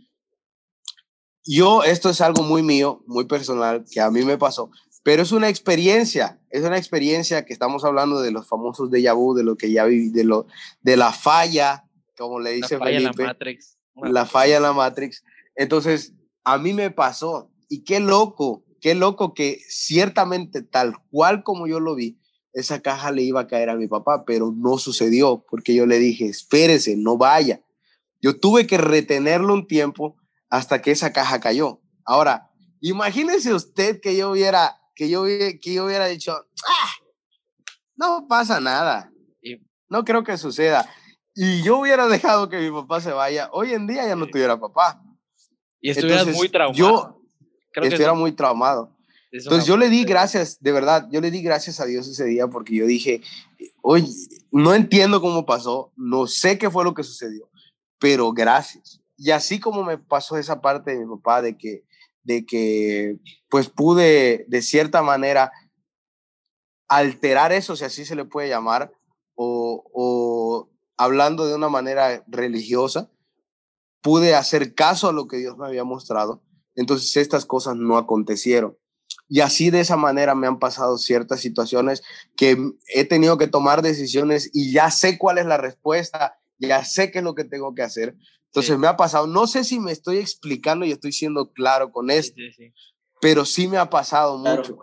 [1.45, 4.71] yo, esto es algo muy mío, muy personal, que a mí me pasó,
[5.03, 9.33] pero es una experiencia, es una experiencia que estamos hablando de los famosos de vu,
[9.35, 10.47] de lo que ya viví, de, lo,
[10.81, 11.85] de la falla,
[12.17, 13.77] como le dice la falla en la Matrix.
[13.95, 15.23] La falla en la Matrix.
[15.55, 21.67] Entonces, a mí me pasó, y qué loco, qué loco que ciertamente tal cual como
[21.67, 22.19] yo lo vi,
[22.53, 25.97] esa caja le iba a caer a mi papá, pero no sucedió porque yo le
[25.97, 27.63] dije, espérese, no vaya.
[28.21, 30.15] Yo tuve que retenerlo un tiempo
[30.49, 31.81] hasta que esa caja cayó.
[32.05, 36.89] Ahora, imagínese usted que yo hubiera, que yo, que yo hubiera dicho, ah,
[37.95, 39.11] no pasa nada.
[39.89, 40.87] No creo que suceda.
[41.35, 43.49] Y yo hubiera dejado que mi papá se vaya.
[43.51, 45.01] Hoy en día ya no tuviera papá.
[45.81, 46.77] Y estuvieras muy traumado.
[46.77, 47.21] Yo
[47.81, 48.95] estuviera muy traumado.
[49.31, 52.47] Entonces yo le di gracias, de verdad, yo le di gracias a Dios ese día
[52.47, 53.21] porque yo dije,
[53.81, 54.07] oye,
[54.51, 57.49] no entiendo cómo pasó, no sé qué fue lo que sucedió,
[57.97, 59.01] pero gracias.
[59.17, 61.83] Y así como me pasó esa parte de mi papá, de que,
[62.21, 63.17] de que
[63.49, 65.51] pues pude de cierta manera
[66.87, 68.93] alterar eso, si así se le puede llamar,
[69.33, 73.09] o, o hablando de una manera religiosa,
[74.01, 76.43] pude hacer caso a lo que Dios me había mostrado.
[76.75, 78.77] Entonces estas cosas no acontecieron.
[79.29, 82.03] Y así de esa manera me han pasado ciertas situaciones
[82.35, 87.11] que he tenido que tomar decisiones y ya sé cuál es la respuesta, ya sé
[87.11, 88.15] qué es lo que tengo que hacer.
[88.47, 92.11] Entonces me ha pasado, no sé si me estoy explicando y estoy siendo claro con
[92.11, 92.35] esto,
[93.19, 94.77] pero sí me ha pasado mucho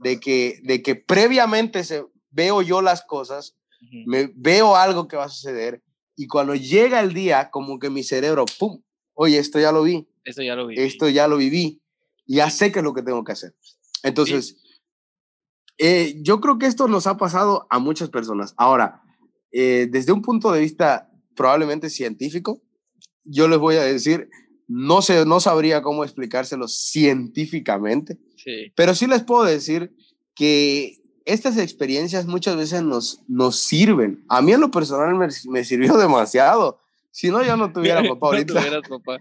[0.00, 3.56] de que, de que previamente se, veo yo las cosas,
[4.06, 5.82] me veo algo que va a suceder
[6.16, 8.82] y cuando llega el día, como que mi cerebro, ¡pum!
[9.12, 10.08] Oye, esto ya lo vi.
[10.24, 10.82] Esto ya lo viví.
[10.82, 11.82] Esto ya lo viví.
[12.26, 13.54] Ya sé qué es lo que tengo que hacer.
[14.02, 14.56] Entonces,
[15.78, 18.54] eh, yo creo que esto nos ha pasado a muchas personas.
[18.56, 19.02] Ahora,
[19.52, 22.62] eh, desde un punto de vista probablemente científico,
[23.24, 24.30] yo les voy a decir,
[24.66, 28.18] no, sé, no sabría cómo explicárselo científicamente,
[28.74, 29.94] pero sí les puedo decir
[30.34, 34.24] que estas experiencias muchas veces nos, nos sirven.
[34.28, 36.80] A mí en lo personal me, me sirvió demasiado.
[37.10, 38.82] Si no, yo no tuviera papá ahorita.
[38.88, 39.18] papá.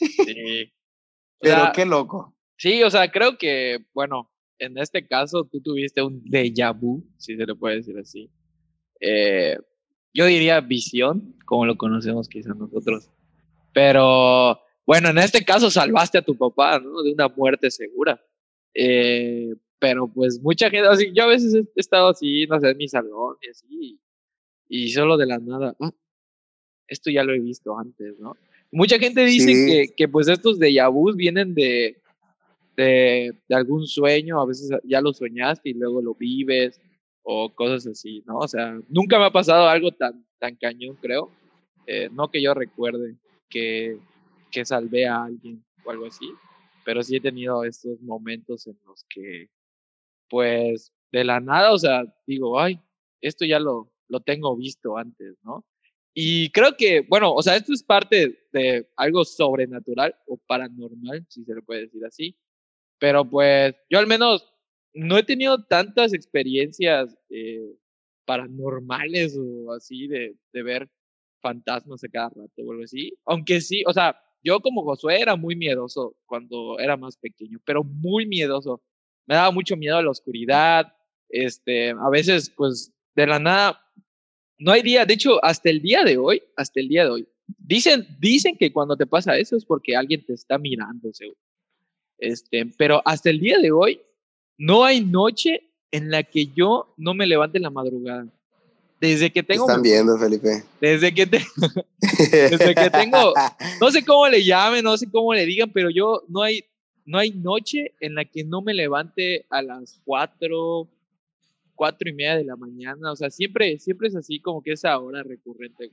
[0.00, 0.72] Sí.
[1.40, 2.34] Pero qué loco.
[2.56, 7.36] Sí, o sea, creo que, bueno, en este caso tú tuviste un déjà vu, si
[7.36, 8.30] se le puede decir así.
[9.00, 9.58] Eh,
[10.14, 13.10] yo diría visión, como lo conocemos quizás nosotros.
[13.74, 17.02] Pero bueno, en este caso salvaste a tu papá, ¿no?
[17.02, 18.24] De una muerte segura.
[18.74, 19.52] Eh,
[19.82, 23.34] pero pues mucha gente, yo a veces he estado así, no sé, en mi salón
[23.42, 24.00] y así,
[24.68, 25.88] y solo de la nada, mm,
[26.86, 28.36] esto ya lo he visto antes, ¿no?
[28.70, 32.00] Mucha gente dice que, que, pues estos déjà vus vienen de,
[32.76, 36.80] de, algún sueño, a veces ya lo soñaste y luego lo vives
[37.24, 38.38] o cosas así, ¿no?
[38.38, 41.28] O sea, nunca me ha pasado algo tan, tan cañón, creo.
[41.88, 43.16] Eh, no que yo recuerde
[43.50, 43.98] que,
[44.52, 46.30] que salvé a alguien o algo así,
[46.84, 49.48] pero sí he tenido estos momentos en los que,
[50.32, 52.80] pues, de la nada, o sea, digo, ay,
[53.20, 55.66] esto ya lo, lo tengo visto antes, ¿no?
[56.14, 61.44] Y creo que, bueno, o sea, esto es parte de algo sobrenatural o paranormal, si
[61.44, 62.34] se le puede decir así.
[62.98, 64.50] Pero pues yo al menos
[64.94, 67.76] no he tenido tantas experiencias eh,
[68.24, 70.90] paranormales o así de, de ver
[71.42, 73.12] fantasmas a cada rato o algo así.
[73.26, 77.84] Aunque sí, o sea, yo como Josué era muy miedoso cuando era más pequeño, pero
[77.84, 78.82] muy miedoso.
[79.26, 80.92] Me daba mucho miedo a la oscuridad.
[81.28, 83.80] Este, a veces, pues, de la nada,
[84.58, 85.04] no hay día.
[85.04, 88.72] De hecho, hasta el día de hoy, hasta el día de hoy, dicen, dicen que
[88.72, 91.38] cuando te pasa eso es porque alguien te está mirando, seguro.
[92.18, 94.00] Este, pero hasta el día de hoy,
[94.58, 98.26] no hay noche en la que yo no me levante en la madrugada.
[99.00, 99.66] Desde que tengo.
[99.66, 100.62] Están viendo, Felipe.
[100.80, 101.26] Desde que,
[102.00, 103.34] desde que tengo.
[103.80, 106.64] No sé cómo le llamen, no sé cómo le digan, pero yo no hay,
[107.04, 110.88] no hay noche en la que no me levante a las cuatro,
[111.74, 113.12] cuatro y media de la mañana.
[113.12, 115.90] O sea, siempre, siempre es así como que esa hora recurrente.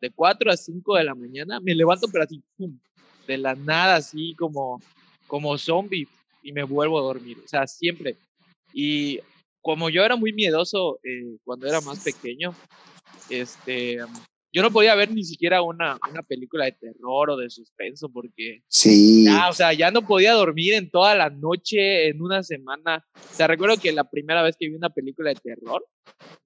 [0.00, 2.78] De cuatro a cinco de la mañana me levanto, pero así, pum,
[3.26, 4.80] de la nada, así como,
[5.26, 6.08] como zombie
[6.42, 7.38] y me vuelvo a dormir.
[7.44, 8.16] O sea, siempre.
[8.72, 9.20] Y
[9.62, 12.54] como yo era muy miedoso eh, cuando era más pequeño,
[13.30, 13.98] este,
[14.54, 18.62] yo no podía ver ni siquiera una, una película de terror o de suspenso porque,
[18.68, 19.24] sí.
[19.24, 23.04] ya, o sea, ya no podía dormir en toda la noche, en una semana.
[23.16, 25.84] O sea, recuerdo que la primera vez que vi una película de terror,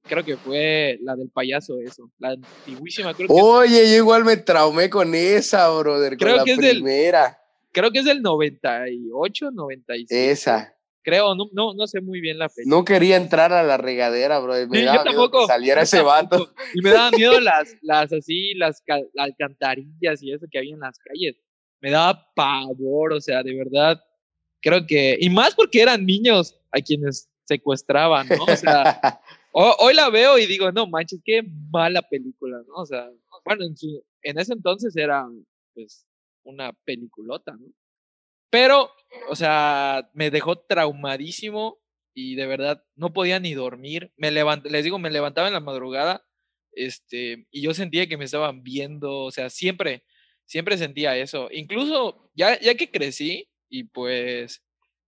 [0.05, 3.13] creo que fue la del payaso, eso, la antiguísima.
[3.13, 6.75] Creo que Oye, yo igual me traumé con esa, brother, creo con que la es
[6.77, 7.23] primera.
[7.25, 10.31] Del, creo que es del 98, 97.
[10.31, 10.78] Esa.
[11.09, 12.69] Creo, no, no, no sé muy bien la fecha.
[12.69, 14.53] No quería entrar a la regadera, bro.
[14.69, 16.53] Me daba tampoco, que saliera ese vato.
[16.75, 18.83] Y me daban miedo las, las así, las,
[19.17, 21.41] alcantarillas y eso que había en las calles.
[21.81, 24.05] Me daba pavor, o sea, de verdad.
[24.61, 28.45] Creo que, y más porque eran niños a quienes secuestraban, ¿no?
[28.45, 29.01] O sea,
[29.53, 32.75] hoy la veo y digo, no manches, qué mala película, ¿no?
[32.75, 33.09] O sea,
[33.47, 35.27] bueno, en, su, en ese entonces era,
[35.73, 36.05] pues,
[36.43, 37.67] una peliculota, ¿no?
[38.51, 38.91] Pero,
[39.29, 41.79] o sea, me dejó traumadísimo
[42.15, 44.13] y de verdad no podía ni dormir.
[44.17, 46.25] Me levanté, les digo, me levantaba en la madrugada
[46.73, 50.05] este, y yo sentía que me estaban viendo, o sea, siempre,
[50.47, 51.49] siempre sentía eso.
[51.53, 54.65] Incluso ya, ya que crecí y pues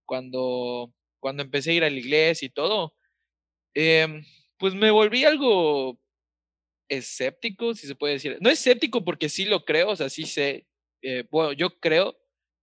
[0.06, 2.94] cuando, cuando empecé a ir a la iglesia y todo,
[3.74, 4.24] em,
[4.58, 6.00] pues me volví algo
[6.88, 8.38] escéptico, si se puede decir.
[8.40, 10.66] No escéptico porque sí lo creo, o sea, sí sé,
[11.02, 12.19] eh, bueno, yo creo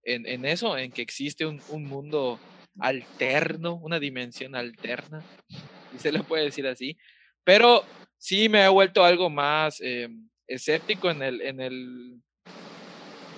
[0.08, 2.40] en, eso, en que existe un, mundo
[2.80, 5.24] alterno, una dimensión alterna,
[5.92, 6.98] si se le puede decir así.
[7.44, 7.84] Pero
[8.18, 10.10] sí me ha vuelto algo más eh,
[10.48, 12.22] escéptico en el, en, el,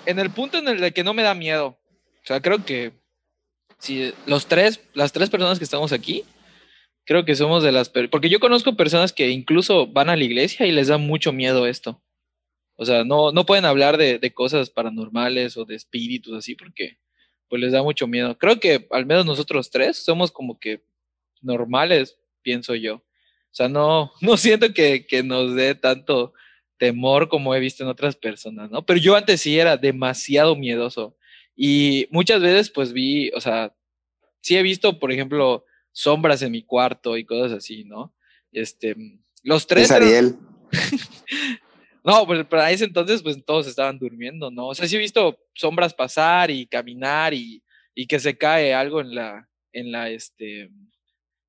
[0.05, 1.79] en el punto en el que no me da miedo.
[2.23, 2.93] O sea, creo que
[3.79, 6.23] si los tres, las tres personas que estamos aquí,
[7.05, 7.89] creo que somos de las...
[7.89, 11.65] Porque yo conozco personas que incluso van a la iglesia y les da mucho miedo
[11.65, 12.01] esto.
[12.82, 16.98] O sea, no, no pueden hablar de, de, cosas paranormales o de espíritus así porque
[17.50, 18.38] pues les da mucho miedo.
[18.38, 20.82] Creo que al menos nosotros tres somos como que
[21.42, 22.96] normales, pienso yo.
[22.96, 26.32] O sea, no, no siento que, que nos dé tanto
[26.78, 28.86] temor como he visto en otras personas, ¿no?
[28.86, 31.18] Pero yo antes sí era demasiado miedoso.
[31.58, 33.76] Y muchas veces pues vi, o sea,
[34.39, 38.15] sí he visto, por ejemplo, sombras en mi cuarto y cosas así, ¿no?
[38.54, 38.96] Este,
[39.44, 39.84] los tres...
[39.84, 40.38] Es Ariel.
[42.10, 44.69] No, pues para ese entonces, pues todos estaban durmiendo, ¿no?
[44.69, 49.00] O sea, sí he visto sombras pasar y caminar y, y que se cae algo
[49.00, 50.72] en la, en la, este,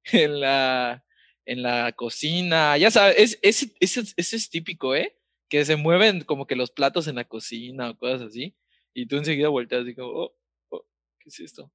[0.12, 1.02] en la,
[1.46, 2.76] en la cocina.
[2.76, 5.16] Ya sabes, es, es, es típico, ¿eh?
[5.48, 8.54] Que se mueven como que los platos en la cocina o cosas así.
[8.92, 10.36] Y tú enseguida volteas y como, oh,
[10.68, 10.84] oh,
[11.20, 11.72] ¿qué es esto?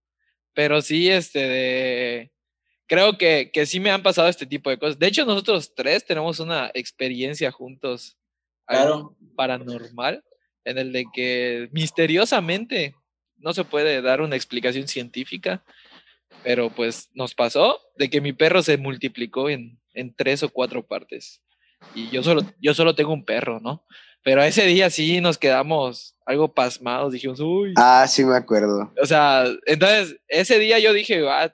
[0.54, 2.32] Pero sí, este, de,
[2.86, 5.00] creo que, que sí me han pasado este tipo de cosas.
[5.00, 8.20] De hecho, nosotros tres tenemos una experiencia juntos
[8.66, 9.16] claro.
[9.36, 10.24] paranormal
[10.64, 12.96] en el de que misteriosamente
[13.38, 15.64] no se puede dar una explicación científica,
[16.44, 20.86] pero pues nos pasó de que mi perro se multiplicó en, en tres o cuatro
[20.86, 21.42] partes.
[21.94, 23.86] Y yo solo, yo solo tengo un perro, ¿no?
[24.24, 27.74] Pero ese día sí nos quedamos algo pasmados, dijimos, uy.
[27.78, 28.92] Ah, sí me acuerdo.
[29.00, 31.54] O sea, entonces ese día yo dije, ah,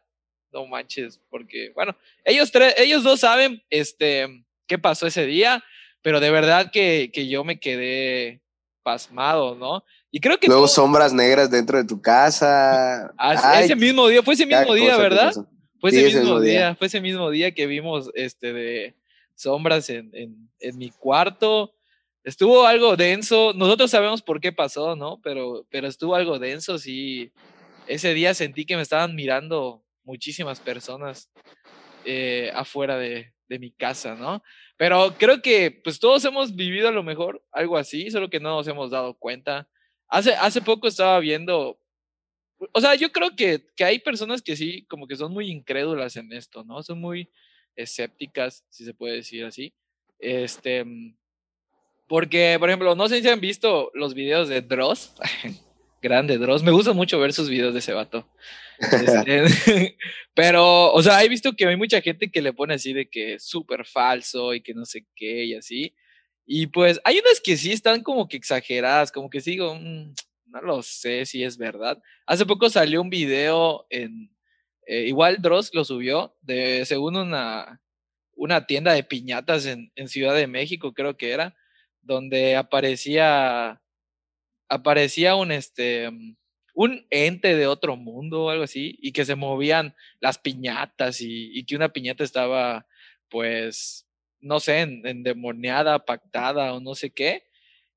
[0.53, 5.63] no manches, porque, bueno, ellos tres, ellos dos saben, este, qué pasó ese día,
[6.01, 8.41] pero de verdad que, que yo me quedé
[8.83, 9.83] pasmado, ¿no?
[10.11, 10.47] Y creo que...
[10.47, 13.13] Luego sombras negras dentro de tu casa.
[13.17, 15.33] Ah, ese mismo día, fue ese mismo día, ¿verdad?
[15.79, 18.95] Fue ese, mismo día, fue ese mismo día que vimos este de
[19.35, 21.73] sombras en, en, en, mi cuarto.
[22.23, 25.19] Estuvo algo denso, nosotros sabemos por qué pasó, ¿no?
[25.23, 27.31] Pero, pero estuvo algo denso, sí.
[27.87, 31.29] Ese día sentí que me estaban mirando muchísimas personas
[32.05, 34.43] eh, afuera de, de mi casa, ¿no?
[34.81, 38.55] Pero creo que pues todos hemos vivido a lo mejor algo así, solo que no
[38.55, 39.69] nos hemos dado cuenta.
[40.07, 41.79] Hace, hace poco estaba viendo,
[42.73, 46.15] o sea, yo creo que, que hay personas que sí, como que son muy incrédulas
[46.15, 46.81] en esto, ¿no?
[46.81, 47.29] Son muy,
[47.75, 49.71] escépticas, si se puede decir así.
[50.17, 50.83] Este,
[52.07, 55.13] porque, por ejemplo, no sé si han visto los videos de Dross.
[56.01, 56.63] Grande Dross.
[56.63, 58.27] Me gusta mucho ver sus videos de ese vato.
[58.81, 59.97] Este,
[60.33, 63.35] pero, o sea, he visto que hay mucha gente que le pone así de que
[63.35, 65.95] es súper falso y que no sé qué y así.
[66.45, 70.13] Y pues hay unas que sí están como que exageradas, como que sigo, mm,
[70.45, 72.01] no lo sé si es verdad.
[72.25, 74.35] Hace poco salió un video en,
[74.85, 77.81] eh, igual Dross lo subió, de según una,
[78.35, 81.55] una tienda de piñatas en, en Ciudad de México, creo que era,
[82.01, 83.81] donde aparecía,
[84.67, 86.09] aparecía un, este,
[86.73, 91.63] un ente de otro mundo o algo así, y que se movían las piñatas y,
[91.65, 92.85] que una piñata estaba,
[93.29, 94.05] pues,
[94.39, 97.43] no sé, endemoniada, pactada o no sé qué.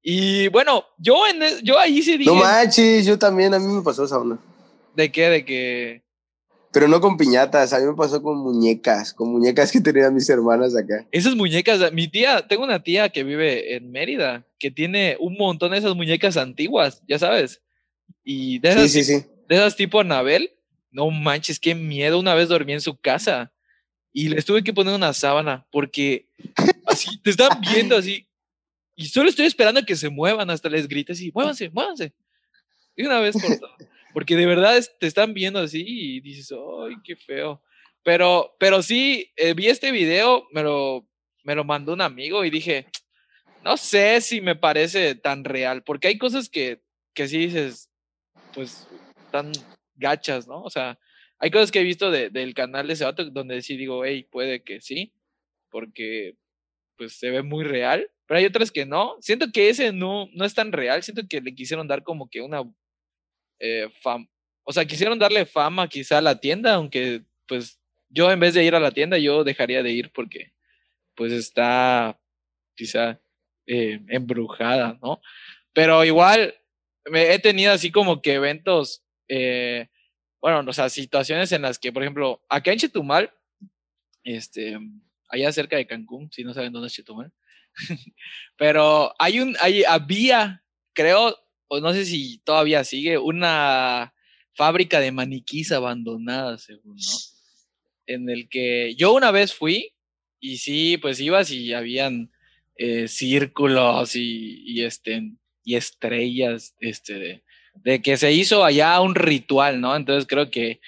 [0.02, 2.30] Y bueno, yo, en, e, yo ahí sí dije...
[2.30, 4.38] No manches, yo también, a mí me pasó esa onda.
[4.94, 5.28] ¿De qué?
[5.30, 6.04] De que
[6.74, 10.28] pero no con piñatas, a mí me pasó con muñecas, con muñecas que tenían mis
[10.28, 11.06] hermanas acá.
[11.12, 15.70] Esas muñecas, mi tía, tengo una tía que vive en Mérida, que tiene un montón
[15.70, 17.62] de esas muñecas antiguas, ya sabes.
[18.22, 19.26] Y de esas, sí, sí, sí.
[19.48, 20.50] De esas tipo Anabel,
[20.90, 22.18] no manches, qué miedo.
[22.18, 23.52] Una vez dormí en su casa
[24.12, 26.28] y les tuve que poner una sábana porque
[26.86, 28.28] así te están viendo así.
[28.96, 32.14] Y solo estoy esperando a que se muevan, hasta les grite así, muévanse, muévanse.
[32.96, 33.76] Y una vez por todo.
[34.12, 37.60] Porque de verdad te están viendo así y dices, ¡ay, qué feo!
[38.04, 41.08] Pero, pero sí, eh, vi este video, me lo,
[41.42, 42.86] me lo mandó un amigo y dije,
[43.64, 46.82] no sé si me parece tan real, porque hay cosas que,
[47.14, 47.90] que sí dices,
[48.54, 48.86] pues,
[49.30, 49.52] tan
[49.96, 50.62] gachas, ¿no?
[50.62, 50.98] O sea,
[51.38, 54.62] hay cosas que he visto del canal de ese vato donde sí digo, hey, puede
[54.62, 55.12] que sí,
[55.70, 56.36] porque
[56.96, 59.16] pues se ve muy real, pero hay otras que no.
[59.20, 62.40] Siento que ese no, no es tan real, siento que le quisieron dar como que
[62.40, 62.62] una
[63.60, 63.90] eh,
[64.64, 68.64] o sea, quisieron darle fama quizá a la tienda, aunque pues yo en vez de
[68.64, 70.52] ir a la tienda, yo dejaría de ir porque
[71.14, 72.18] pues está
[72.74, 73.20] quizá
[73.66, 75.20] eh, embrujada, ¿no?
[75.72, 76.54] Pero igual
[77.10, 79.88] me he tenido así como que eventos, eh,
[80.40, 83.32] bueno, o sea, situaciones en las que, por ejemplo, acá en Chetumal,
[84.22, 84.78] este,
[85.28, 87.32] allá cerca de Cancún, si no saben dónde es Chetumal,
[88.56, 91.36] pero hay un, hay, había, creo,
[91.68, 94.14] o no sé si todavía sigue, una
[94.54, 97.12] fábrica de maniquís abandonada, según, ¿no?
[98.06, 99.94] En el que yo una vez fui
[100.40, 102.30] y sí, pues ibas y habían
[102.76, 105.32] eh, círculos y, este,
[105.64, 107.42] y estrellas, este,
[107.74, 109.96] de, que se hizo allá un ritual, ¿no?
[109.96, 110.80] Entonces creo que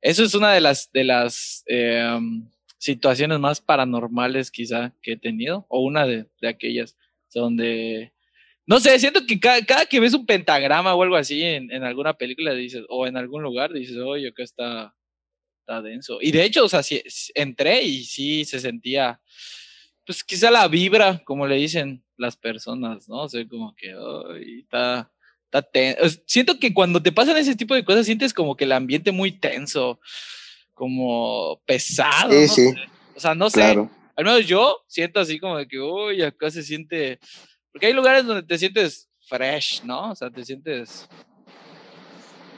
[0.00, 2.48] eso es una de las, de las em,
[2.78, 6.96] situaciones más paranormales quizá que he tenido, o una de, de aquellas
[7.34, 8.12] donde
[8.66, 12.54] no sé, siento que cada, que ves un pentagrama o algo así en, alguna película
[12.54, 14.94] dices, o en algún lugar, dices, oye, acá está,
[15.60, 16.18] está denso.
[16.20, 16.80] Y de hecho, o sea,
[17.34, 19.20] entré y sí se sentía,
[20.04, 23.22] pues quizá la vibra, como le dicen las personas, ¿no?
[23.22, 25.12] O sea, como que, ay, está,
[25.44, 26.20] está tenso.
[26.26, 29.32] Siento que cuando te pasan ese tipo de cosas, sientes como que el ambiente muy
[29.32, 30.00] tenso,
[30.74, 32.32] como pesado.
[32.32, 32.74] Sí, sí.
[33.14, 33.62] O sea, no sé.
[34.14, 37.18] Al menos yo siento así como de que, uy, acá se siente
[37.72, 40.10] porque hay lugares donde te sientes fresh, ¿no?
[40.10, 41.08] O sea, te sientes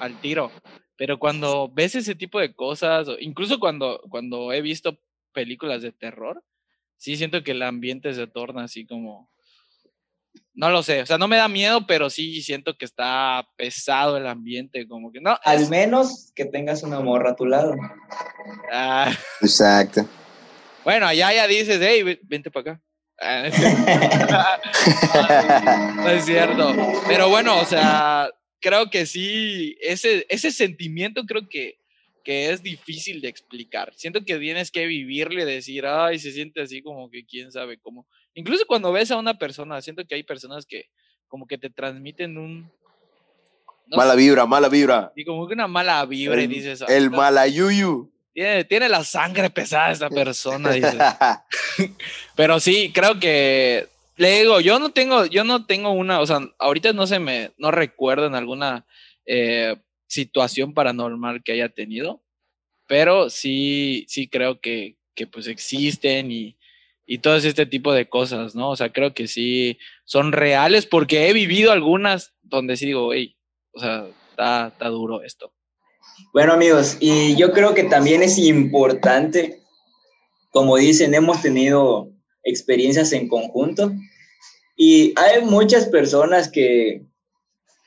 [0.01, 0.51] al tiro.
[0.97, 4.99] Pero cuando ves ese tipo de cosas, incluso cuando, cuando he visto
[5.32, 6.42] películas de terror,
[7.05, 9.30] sí siento que el ambiente se torna así como...
[10.55, 14.16] No lo sé, o sea, no me da miedo, pero sí siento que está pesado
[14.16, 15.36] el ambiente, como que no.
[15.42, 17.74] Al menos que tengas una morra a tu lado.
[18.72, 19.12] Ah.
[19.42, 20.09] Exacto.
[20.82, 22.82] Bueno, allá ya dices, hey, vente para acá.
[23.20, 23.50] Ah,
[25.96, 26.74] no es cierto.
[27.07, 28.30] Pero bueno, o sea,
[28.61, 31.80] creo que sí, ese, ese sentimiento creo que,
[32.25, 33.93] que es difícil de explicar.
[33.95, 37.79] Siento que tienes que vivirle y decir, ay, se siente así como que quién sabe
[37.79, 38.07] cómo.
[38.35, 40.87] Incluso cuando ves a una persona, siento que hay personas que
[41.29, 42.70] como que te transmiten un...
[43.89, 45.12] mala vibra, mala vibra.
[45.14, 46.83] Y como que una mala vibra y dices...
[46.89, 48.11] El malayuyu.
[48.33, 50.99] Tiene, tiene la sangre pesada esta persona, dice.
[52.35, 56.39] Pero sí, creo que le digo, yo no tengo, yo no tengo una, o sea,
[56.59, 58.87] ahorita no se me, no recuerdo en alguna
[59.27, 62.22] eh, situación paranormal que haya tenido,
[62.86, 66.57] pero sí, sí creo que, que pues existen y,
[67.07, 68.70] y todo este tipo de cosas, ¿no?
[68.70, 73.36] O sea, creo que sí son reales porque he vivido algunas donde sí digo, hey,
[73.72, 75.52] o sea, está, está duro esto.
[76.32, 79.61] Bueno amigos, y yo creo que también es importante,
[80.50, 82.11] como dicen, hemos tenido
[82.44, 83.92] experiencias en conjunto
[84.76, 87.02] y hay muchas personas que,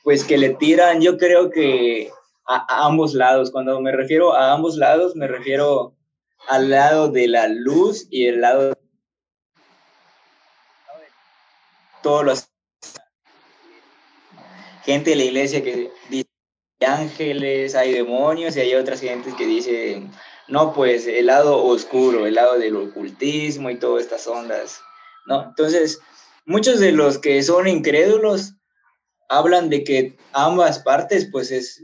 [0.08, 2.10] pues que le tiran, yo creo que
[2.46, 3.50] a, ambos lados.
[3.50, 5.98] Cuando me refiero a ambos lados, me refiero
[6.46, 8.76] al lado de la luz y el lado de
[12.02, 12.48] todos los
[14.82, 16.30] gente de la iglesia que dice
[16.86, 20.10] ángeles, hay demonios y hay otras gentes que dicen,
[20.48, 24.80] no, pues el lado oscuro, el lado del ocultismo y todas estas ondas,
[25.26, 25.44] ¿no?
[25.48, 26.00] Entonces,
[26.46, 28.54] muchos de los que son incrédulos
[29.28, 31.82] hablan de que ambas partes, pues es,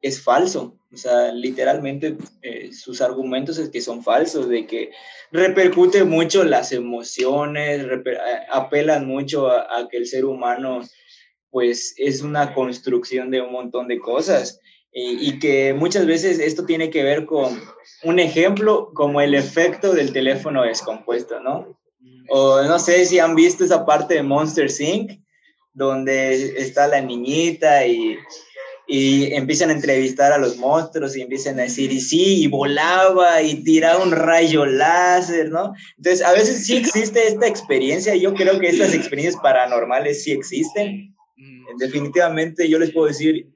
[0.00, 4.90] es falso, o sea, literalmente eh, sus argumentos es que son falsos, de que
[5.30, 7.86] repercute mucho las emociones,
[8.50, 10.82] apelan mucho a que el ser humano
[11.50, 14.58] pues es una construcción de un montón de cosas
[14.94, 17.62] y, que muchas veces esto tiene que ver con
[18.02, 21.78] un ejemplo como el efecto del teléfono descompuesto, ¿no?
[22.28, 25.21] O no sé si han visto esa parte de Monster Inc.,
[25.74, 28.18] donde está la niñita y,
[28.86, 33.40] y empiezan a entrevistar a los monstruos y empiezan a decir, y sí, y volaba
[33.42, 35.72] y tiraba un rayo láser, ¿no?
[35.96, 41.14] Entonces, a veces sí existe esta experiencia, yo creo que estas experiencias paranormales sí existen,
[41.78, 43.48] definitivamente yo les puedo decir,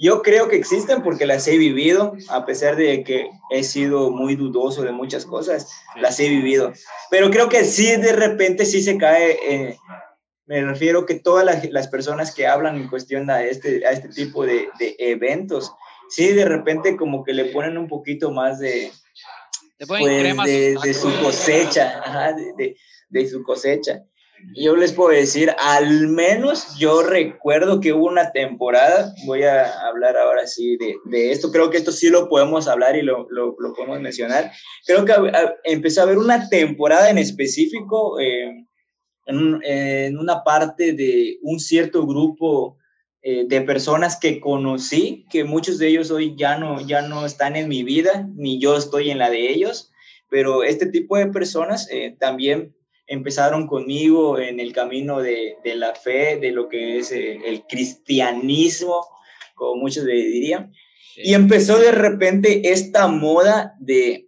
[0.00, 4.36] yo creo que existen porque las he vivido, a pesar de que he sido muy
[4.36, 5.68] dudoso de muchas cosas,
[6.00, 6.72] las he vivido.
[7.10, 9.76] Pero creo que sí, de repente sí se cae, eh,
[10.48, 14.46] me refiero que todas las, personas que hablan en cuestión a este, a este tipo
[14.46, 14.68] de,
[14.98, 15.70] eventos,
[16.08, 18.90] sí, de repente como que le ponen un poquito más de,
[19.86, 22.76] pues, de, su cosecha, de,
[23.10, 24.02] de su cosecha.
[24.54, 30.16] Yo les puedo decir, al menos yo recuerdo que hubo una temporada, voy a hablar
[30.16, 33.56] ahora sí de, de esto, creo que esto sí lo podemos hablar y lo, lo,
[33.58, 34.50] lo podemos mencionar.
[34.86, 35.12] Creo que
[35.64, 38.67] empezó a haber una temporada en específico eh,
[39.28, 42.78] en, en, una parte de un cierto grupo
[43.22, 47.56] eh, de personas que conocí, que muchos de ellos hoy ya no, ya no están
[47.56, 49.92] en mi vida, ni yo estoy en la de ellos,
[50.30, 52.74] pero este tipo de personas eh, también
[53.06, 57.64] empezaron conmigo en el camino de, de la fe, de lo que es eh, el
[57.64, 59.06] cristianismo,
[59.54, 60.72] como muchos le dirían.
[61.16, 64.27] Y empezó de repente esta moda de,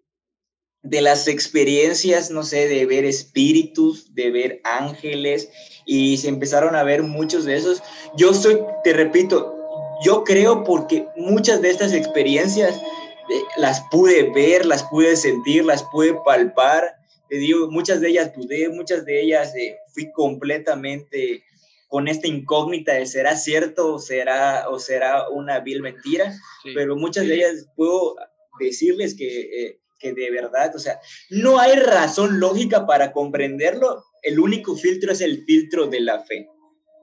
[0.83, 5.51] de las experiencias, no sé, de ver espíritus, de ver ángeles,
[5.85, 7.83] y se empezaron a ver muchos de esos.
[8.17, 9.57] Yo soy, te repito,
[10.03, 15.83] yo creo porque muchas de estas experiencias eh, las pude ver, las pude sentir, las
[15.85, 16.97] pude palpar.
[17.29, 21.45] Te digo, muchas de ellas dudé, muchas de ellas eh, fui completamente
[21.89, 26.33] con esta incógnita de será cierto o será, o será una vil mentira,
[26.73, 28.15] pero muchas de ellas puedo
[28.61, 30.99] decirles que, eh, que de verdad, o sea,
[31.31, 36.49] no hay razón lógica para comprenderlo, el único filtro es el filtro de la fe,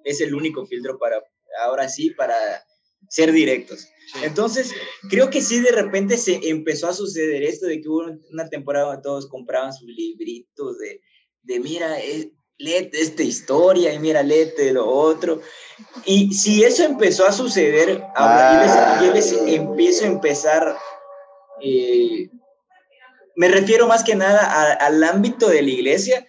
[0.03, 1.23] es el único filtro para,
[1.63, 2.35] ahora sí, para
[3.09, 3.87] ser directos.
[4.23, 4.73] Entonces,
[5.09, 8.87] creo que sí, de repente se empezó a suceder esto de que hubo una temporada
[8.87, 11.01] donde todos compraban sus libritos de,
[11.43, 15.41] de mira, eh, léete esta historia y mira, léete lo otro.
[16.05, 20.77] Y si eso empezó a suceder, ahora yo, les, empiezo a empezar,
[21.61, 22.26] eh,
[23.38, 26.25] me refiero más que nada al ámbito de la iglesia,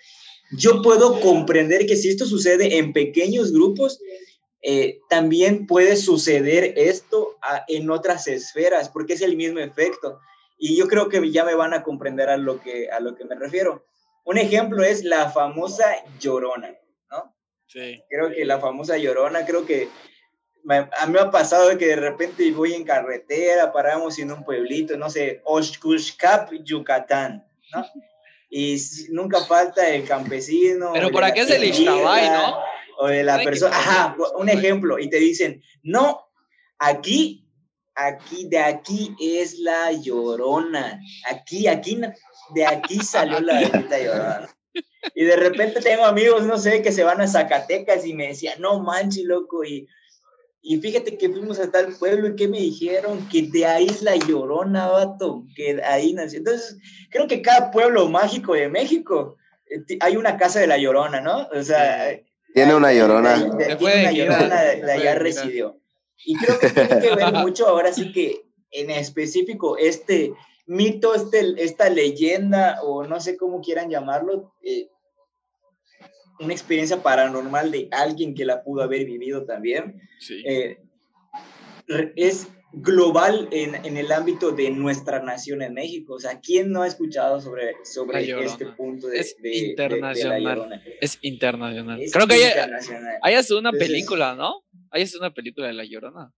[0.52, 3.98] yo puedo comprender que si esto sucede en pequeños grupos,
[4.60, 10.20] eh, también puede suceder esto en otras esferas, porque es el mismo efecto.
[10.58, 13.24] Y yo creo que ya me van a comprender a lo que, a lo que
[13.24, 13.86] me refiero.
[14.24, 15.86] Un ejemplo es la famosa
[16.20, 16.76] llorona,
[17.10, 17.34] ¿no?
[17.66, 18.02] Sí.
[18.10, 19.88] Creo que la famosa llorona, creo que
[20.68, 24.96] a mí me ha pasado que de repente voy en carretera, paramos en un pueblito,
[24.96, 27.86] no sé, Oshkushkap, Yucatán, ¿no?
[28.50, 28.76] Y
[29.10, 30.92] nunca falta el campesino.
[30.94, 32.58] Pero por aquí es el Ixtabay, ¿no?
[32.98, 36.28] o de la persona, ajá, un ejemplo, y te dicen, no,
[36.78, 37.48] aquí,
[37.94, 41.00] aquí, de aquí es la llorona,
[41.30, 42.00] aquí, aquí,
[42.54, 44.48] de aquí salió la llorona.
[45.14, 48.60] Y de repente tengo amigos, no sé, que se van a Zacatecas y me decían,
[48.60, 49.86] no manches, loco, y,
[50.60, 54.02] y fíjate que fuimos a tal pueblo y que me dijeron que de ahí es
[54.02, 56.38] la llorona, vato, que ahí nació.
[56.38, 56.76] Entonces,
[57.10, 59.36] creo que cada pueblo mágico de México
[59.70, 61.48] eh, hay una casa de la llorona, ¿no?
[61.52, 62.18] O sea,
[62.54, 63.36] tiene una llorona.
[63.78, 65.80] tiene una llorona, de allá residió.
[66.24, 70.32] Y creo que tiene que ver mucho ahora sí que en específico este
[70.66, 74.90] mito, este, esta leyenda o no sé cómo quieran llamarlo, eh,
[76.40, 80.00] una experiencia paranormal de alguien que la pudo haber vivido también.
[80.20, 80.42] Sí.
[80.46, 80.78] Eh,
[82.16, 86.14] es global en, en, el ámbito de nuestra nación en México.
[86.14, 90.82] O sea, ¿quién no ha escuchado sobre, sobre este punto de, es internacional.
[91.00, 92.00] es internacional.
[92.12, 92.52] Creo que
[93.22, 94.64] hay, hasta una película, ¿no?
[94.90, 96.32] Hay hasta una película de La Llorona.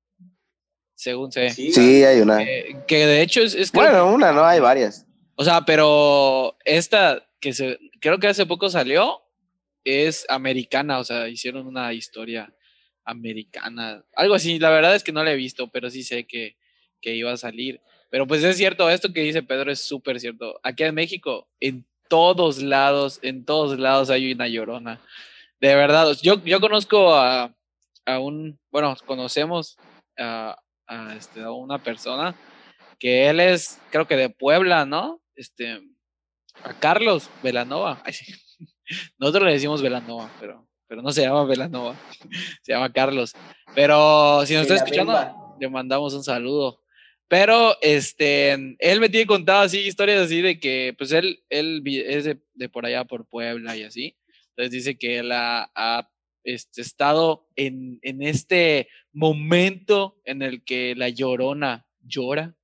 [0.95, 1.51] Según sé.
[1.51, 2.39] Sí, hay una.
[2.87, 5.07] que de hecho es, Bueno, una, no, hay varias.
[5.35, 9.23] O sea, pero esta que se, creo que hace poco salió,
[9.85, 12.53] es americana, o sea, hicieron una historia
[13.05, 16.57] americana, algo así, la verdad es que no la he visto, pero sí sé que,
[17.01, 17.81] que iba a salir.
[18.11, 20.59] Pero pues es cierto, esto que dice Pedro es súper cierto.
[20.63, 25.01] Aquí en México, en todos lados, en todos lados hay una llorona.
[25.61, 27.55] De verdad, yo, yo conozco a,
[28.07, 29.77] a un, bueno, conocemos
[30.19, 30.57] a,
[31.17, 32.35] este, a una persona
[32.99, 35.23] que él es, creo que de Puebla, ¿no?
[35.35, 35.81] Este,
[36.63, 38.03] a Carlos Velanova.
[39.19, 41.97] Nosotros le decimos Velanova, pero, pero no se llama Velanova,
[42.63, 43.35] se llama Carlos.
[43.75, 46.83] Pero si nos está escuchando, le mandamos un saludo.
[47.29, 52.25] Pero este, él me tiene contado así historias así de que, pues él, él es
[52.25, 54.17] de, por allá, por Puebla y así.
[54.49, 56.11] Entonces dice que él ha,
[56.43, 62.57] este, estado en, en este momento en el que la llorona llora,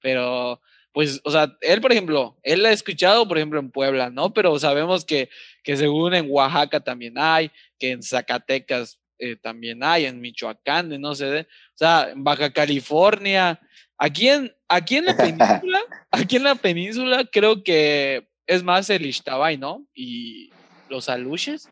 [0.00, 0.60] pero
[0.98, 4.34] pues, o sea, él, por ejemplo, él la ha escuchado, por ejemplo, en Puebla, ¿no?
[4.34, 5.30] Pero sabemos que,
[5.62, 11.14] que según en Oaxaca también hay, que en Zacatecas eh, también hay, en Michoacán, no
[11.14, 11.46] sé, o
[11.76, 13.60] sea, en Baja California,
[13.96, 15.80] aquí en, aquí en la península,
[16.10, 19.86] aquí en la península creo que es más el Ixtabay, ¿no?
[19.94, 20.50] Y
[20.88, 21.68] los aluches.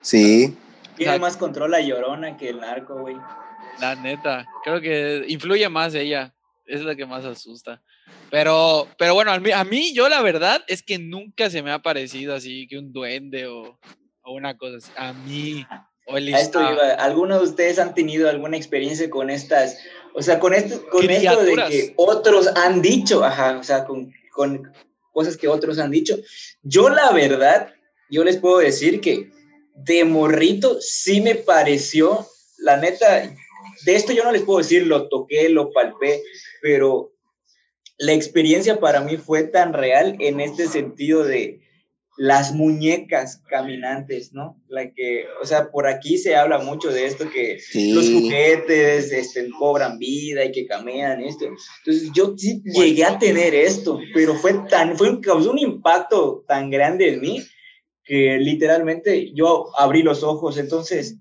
[0.00, 0.56] Sí.
[0.96, 3.14] Tiene más control la llorona que el narco, güey.
[3.80, 6.34] La neta, creo que influye más ella,
[6.66, 7.82] es la que más asusta.
[8.30, 11.70] Pero, pero bueno, a mí, a mí, yo la verdad es que nunca se me
[11.70, 13.78] ha parecido así que un duende o,
[14.22, 14.92] o una cosa así.
[14.96, 15.66] A mí.
[16.06, 16.60] O el esto
[16.98, 19.78] ¿Alguno de ustedes han tenido alguna experiencia con estas,
[20.14, 24.12] o sea, con esto, con esto de que otros han dicho, ajá, o sea, con,
[24.30, 24.72] con
[25.12, 26.16] cosas que otros han dicho?
[26.62, 27.74] Yo la verdad,
[28.08, 29.30] yo les puedo decir que
[29.74, 32.24] de morrito sí me pareció,
[32.58, 33.34] la neta,
[33.84, 36.22] de esto yo no les puedo decir, lo toqué, lo palpé,
[36.62, 37.12] pero
[37.98, 41.60] la experiencia para mí fue tan real en este sentido de
[42.18, 44.58] las muñecas caminantes, ¿no?
[44.68, 49.50] La que, o sea, por aquí se habla mucho de esto, que los juguetes este,
[49.58, 51.44] cobran vida y que caminan esto.
[51.44, 56.70] Entonces yo sí llegué a tener esto, pero fue tan, fue, causó un impacto tan
[56.70, 57.42] grande en mí
[58.02, 60.56] que literalmente yo abrí los ojos.
[60.56, 61.18] Entonces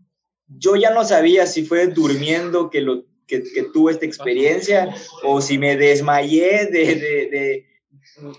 [0.47, 3.41] yo ya no sabía si fue durmiendo que lo que,
[3.73, 7.65] tuve esta experiencia o si me desmayé de, de, de,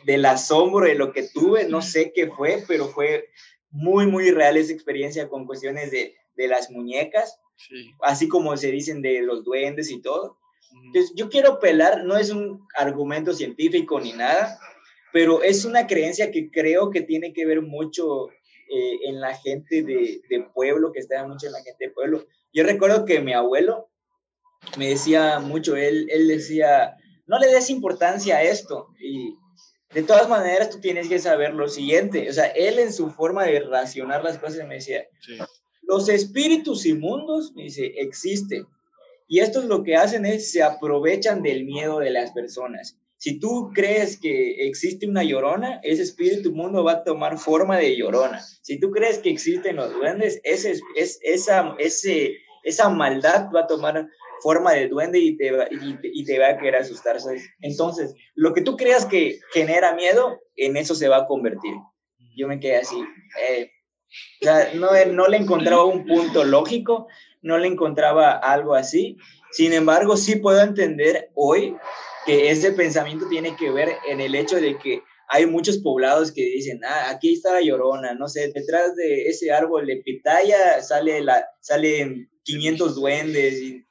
[0.04, 3.28] del asombro de lo que tuve, no sé qué fue, pero fue
[3.70, 7.40] muy, muy real esa experiencia con cuestiones de, de las muñecas,
[8.02, 10.38] así como se dicen de los duendes y todo.
[10.84, 14.58] Entonces, yo quiero pelar, no es un argumento científico ni nada,
[15.12, 18.28] pero es una creencia que creo que tiene que ver mucho
[18.68, 22.26] eh, en la gente de, de, pueblo, que está mucho en la gente de pueblo.
[22.52, 23.90] Yo recuerdo que mi abuelo,
[24.78, 26.96] me decía mucho, él, él decía,
[27.26, 28.88] no le des importancia a esto.
[29.00, 29.34] Y
[29.92, 32.28] de todas maneras tú tienes que saber lo siguiente.
[32.28, 35.06] O sea, él en su forma de racionar las cosas me decía,
[35.82, 38.66] los espíritus inmundos, me dice, existen.
[39.28, 42.98] Y esto es lo que hacen es, se aprovechan del miedo de las personas.
[43.18, 47.96] Si tú crees que existe una llorona, ese espíritu inmundo va a tomar forma de
[47.96, 48.42] llorona.
[48.62, 53.66] Si tú crees que existen los duendes, ese, es, esa, ese, esa maldad va a
[53.66, 54.06] tomar
[54.42, 55.50] forma de duende y te,
[56.02, 57.16] y, te va a querer asustar.
[57.60, 61.72] Entonces, lo que tú creas que genera miedo, en eso se va a convertir.
[62.36, 63.02] Yo me quedé así.
[63.48, 63.70] Eh,
[64.42, 67.08] o sea, no, no le encontraba un punto lógico,
[67.40, 69.16] no le encontraba algo así.
[69.52, 71.76] Sin embargo, sí puedo entender hoy
[72.26, 76.42] que ese pensamiento tiene que ver en el hecho de que hay muchos poblados que
[76.42, 81.20] dicen, ah, aquí está la llorona, no sé, detrás de ese árbol de pitaya sale
[81.20, 83.84] la, salen 500 duendes y,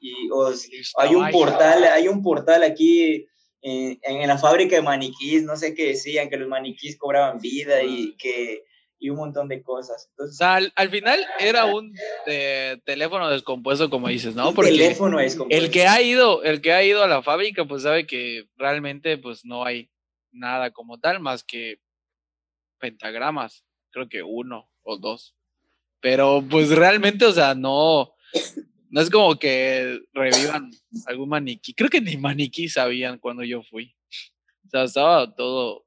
[0.97, 3.27] hay un portal, hay un portal aquí
[3.61, 7.83] en, en, la fábrica de maniquís, no sé qué decían, que los maniquís cobraban vida
[7.83, 8.63] y que
[8.99, 10.07] y un montón de cosas.
[10.11, 11.93] Entonces, al, al, final era un
[12.25, 14.53] eh, teléfono descompuesto, como dices, ¿no?
[14.53, 15.65] Porque teléfono descompuesto.
[15.65, 19.17] El que ha ido, el que ha ido a la fábrica, pues sabe que realmente
[19.17, 19.89] pues no hay
[20.31, 21.79] nada como tal más que
[22.79, 25.35] pentagramas, creo que uno o dos.
[26.01, 28.13] Pero pues realmente, o sea, no,
[28.89, 30.71] no es como que revivan
[31.07, 31.73] algún maniquí.
[31.73, 33.95] Creo que ni maniquí sabían cuando yo fui.
[34.65, 35.85] O sea, estaba todo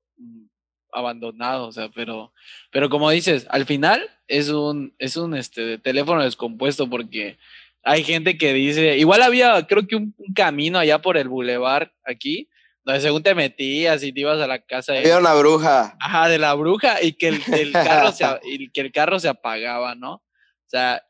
[0.98, 2.32] abandonado, o sea, pero,
[2.70, 7.38] pero como dices, al final es un, es un este, teléfono descompuesto porque
[7.82, 12.48] hay gente que dice, igual había, creo que un, camino allá por el bulevar aquí,
[12.84, 15.00] donde según te metías y te ibas a la casa de...
[15.00, 15.96] Había una bruja.
[16.00, 19.94] Ajá, de la bruja y que el, carro, se, y que el carro se apagaba,
[19.94, 20.14] ¿no?
[20.14, 21.02] O sea,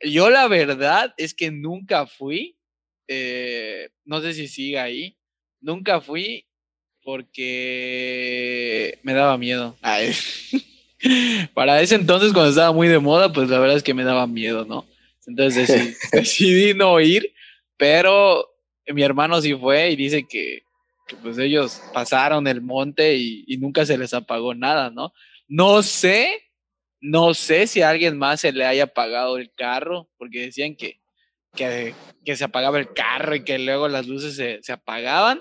[0.00, 2.58] yo la verdad es que nunca fui,
[3.08, 5.18] eh, no sé si sigue ahí,
[5.60, 6.47] nunca fui
[7.08, 9.74] porque me daba miedo.
[11.54, 14.26] Para ese entonces, cuando estaba muy de moda, pues la verdad es que me daba
[14.26, 14.86] miedo, ¿no?
[15.26, 17.32] Entonces decidí, no ir,
[17.78, 18.46] pero
[18.88, 20.64] mi hermano sí fue y dice que,
[21.22, 25.14] pues ellos pasaron el monte y, y, nunca se les apagó nada, ¿no?
[25.46, 26.28] No sé,
[27.00, 31.00] no sé si a alguien más se le haya apagado el carro, porque decían que,
[31.56, 35.40] que, que se apagaba el carro y que luego las luces se, se apagaban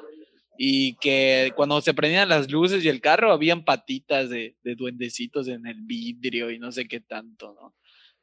[0.57, 5.47] y que cuando se prendían las luces y el carro habían patitas de, de duendecitos
[5.47, 7.75] en el vidrio y no sé qué tanto, ¿no?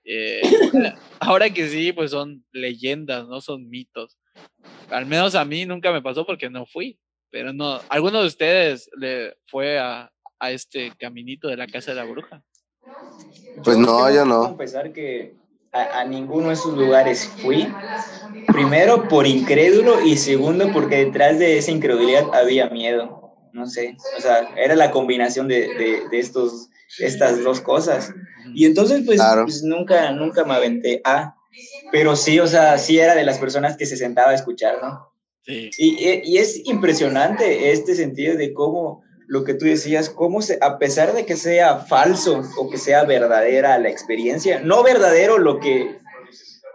[0.05, 0.43] Eh,
[1.21, 4.19] ahora que sí, pues son leyendas, no son mitos.
[4.91, 6.99] Al menos a mí nunca me pasó porque no fui,
[7.31, 11.97] pero no, ¿alguno de ustedes le fue a, a este caminito de la casa de
[11.97, 12.43] la bruja?
[13.63, 14.43] Pues no, yo no.
[14.49, 15.35] confesar que
[15.75, 17.69] a, a, ninguno de esos lugares fui.
[18.47, 23.23] Primero por incrédulo y segundo porque detrás de esa incredulidad había miedo.
[23.53, 28.13] No sé, o sea, era la combinación de, de, de estos, estas dos cosas.
[28.53, 29.45] Y entonces, pues, claro.
[29.45, 31.37] pues, nunca, nunca me aventé a.
[31.93, 35.13] Pero sí, o sea, sí era de las personas que se sentaba a escuchar, ¿no?
[35.43, 35.71] Sí.
[35.79, 40.79] Y, y es impresionante este sentido de cómo lo que tú decías, cómo se, a
[40.79, 45.99] pesar de que sea falso o que sea verdadera la experiencia, no verdadero lo que...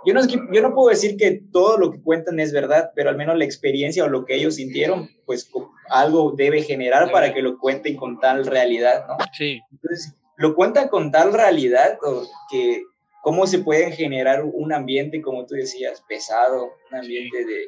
[0.05, 3.17] Yo no, yo no puedo decir que todo lo que cuentan es verdad, pero al
[3.17, 5.51] menos la experiencia o lo que ellos sintieron, pues
[5.89, 9.17] algo debe generar para que lo cuenten con tal realidad, ¿no?
[9.37, 9.59] Sí.
[9.71, 12.83] Entonces, lo cuentan con tal realidad o que
[13.21, 17.67] cómo se puede generar un ambiente, como tú decías, pesado, un ambiente de,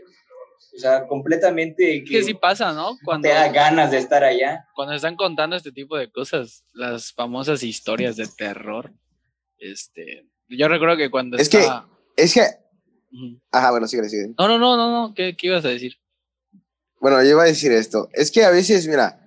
[0.74, 2.04] o sea, completamente...
[2.04, 2.98] Que, que sí pasa, ¿no?
[3.04, 4.66] Cuando te da ganas de estar allá.
[4.76, 8.94] Cuando están contando este tipo de cosas, las famosas historias de terror,
[9.58, 11.88] este, yo recuerdo que cuando es estaba...
[12.16, 12.42] que, es que,
[13.52, 14.34] ajá, bueno, sigue, sigue.
[14.38, 15.98] No, no, no, no, no, ¿Qué, ¿qué ibas a decir?
[17.00, 19.18] Bueno, yo iba a decir esto, es que a veces, mira,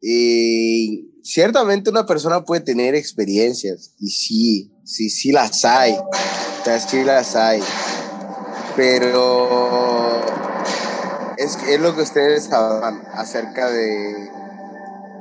[0.00, 6.80] y ciertamente una persona puede tener experiencias, y sí, sí, sí las hay, o sea,
[6.80, 7.60] sí las hay,
[8.74, 9.81] pero
[11.42, 14.30] es, es lo que ustedes hablan acerca de,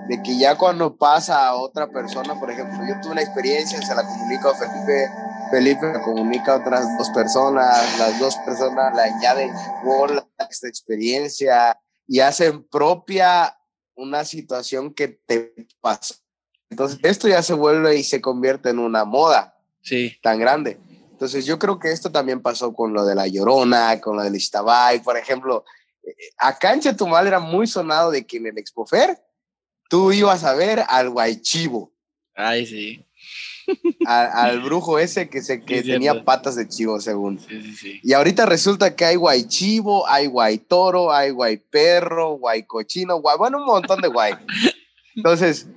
[0.08, 3.96] de que ya cuando pasa a otra persona, por ejemplo, yo tuve una experiencia, se
[3.96, 5.10] la comunico a Felipe,
[5.52, 11.80] Felipe la comunica a otras dos personas, las dos personas la añaden a esta experiencia
[12.08, 13.58] y hacen propia
[13.96, 16.16] una situación que te pasó.
[16.70, 20.18] Entonces, esto ya se vuelve y se convierte en una moda sí.
[20.22, 20.80] tan grande.
[21.12, 24.36] Entonces, yo creo que esto también pasó con lo de la Llorona, con lo del
[24.36, 25.66] Istabay, por ejemplo.
[26.38, 29.18] Acá en Chetumal era muy sonado de que en el Expofer
[29.90, 31.94] tú ibas a ver al Guaychivo.
[32.36, 33.06] Ay, sí.
[34.06, 36.26] Al, al brujo ese que, se, que Sí, tenía cierto.
[36.26, 37.40] patas de chivo, según.
[37.40, 38.00] Sí, sí, sí.
[38.04, 44.02] Y ahorita resulta que hay guaychivo, hay guaytoro, hay guayperro, guaycochino, guay, bueno, un montón
[44.02, 44.34] de guay.
[45.16, 45.68] Entonces,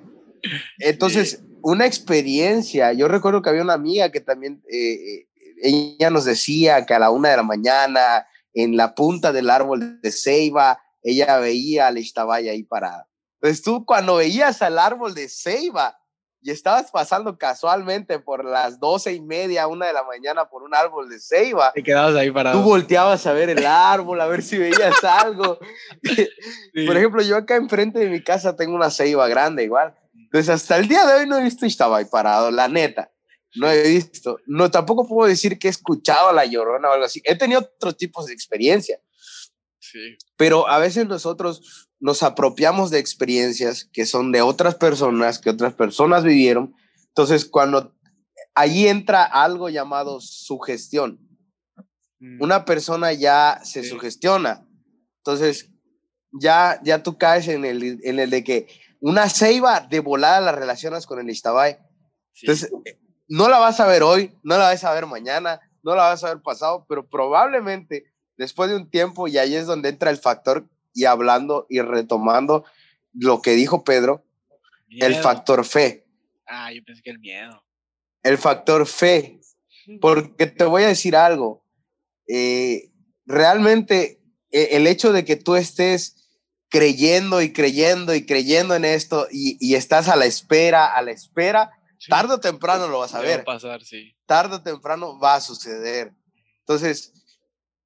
[0.79, 2.93] entonces, una experiencia.
[2.93, 5.27] Yo recuerdo que había una amiga que también, eh, eh,
[5.63, 10.01] ella nos decía que a la una de la mañana, en la punta del árbol
[10.01, 13.09] de ceiba, ella veía al Ishtabay ahí parada.
[13.41, 15.99] Entonces tú cuando veías al árbol de ceiba
[16.41, 20.75] y estabas pasando casualmente por las doce y media, una de la mañana por un
[20.75, 22.59] árbol de ceiba, Te quedabas ahí parado.
[22.59, 25.59] tú volteabas a ver el árbol, a ver si veías algo.
[26.03, 26.87] Sí.
[26.87, 29.95] Por ejemplo, yo acá enfrente de mi casa tengo una ceiba grande igual.
[30.15, 33.11] Entonces, hasta el día de hoy no he visto estaba ahí parado, la neta.
[33.57, 34.39] No he visto.
[34.47, 37.21] No, tampoco puedo decir que he escuchado a la llorona o algo así.
[37.25, 39.01] He tenido otros tipos de experiencia,
[39.79, 40.17] Sí.
[40.37, 45.75] pero a veces nosotros nos apropiamos de experiencias que son de otras personas, que otras
[45.75, 46.75] personas vivieron.
[47.09, 47.95] Entonces, cuando
[48.55, 51.21] allí entra algo llamado sugestión,
[52.21, 52.43] Mm.
[52.43, 53.91] una persona ya se Sí.
[53.91, 54.67] sugestiona.
[55.19, 55.71] Entonces,
[56.33, 58.67] ya, ya tú caes en el, en el de que
[59.01, 61.77] una ceiba de volada la relacionas con el Istabay.
[62.33, 62.47] Sí.
[62.47, 62.71] Entonces,
[63.29, 66.25] no la vas a ver hoy, no la vas a ver mañana, no la vas
[66.25, 68.05] a ver pasado, pero probablemente
[68.37, 72.65] después de un tiempo, y ahí es donde entra el factor, y hablando y retomando
[73.13, 74.25] lo que dijo Pedro,
[74.89, 76.07] el factor fe.
[76.47, 77.65] Ah, yo pensé que el miedo.
[78.23, 79.41] El factor fe.
[80.01, 81.65] Porque te voy a decir algo.
[82.29, 82.91] eh,
[83.27, 84.21] realmente
[84.51, 86.29] eh, el hecho de que tú estés
[86.69, 91.11] creyendo y creyendo y creyendo en esto y, y estás a la espera, a la
[91.11, 91.71] espera.
[92.09, 93.41] Tarde o temprano lo vas a Ya va ver.
[93.41, 94.15] a pasar, sí.
[94.27, 96.13] Tarde o temprano va a suceder.
[96.61, 97.13] Entonces,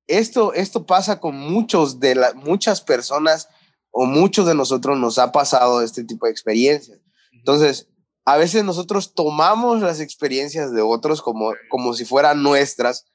[0.06, 3.48] esto, esto pasa con muchos de las muchas personas
[3.90, 6.98] o muchos de nosotros nos ha pasado este tipo de experiencias.
[7.32, 7.88] Entonces,
[8.24, 13.06] a veces nosotros tomamos las experiencias de otros como, como si fueran nuestras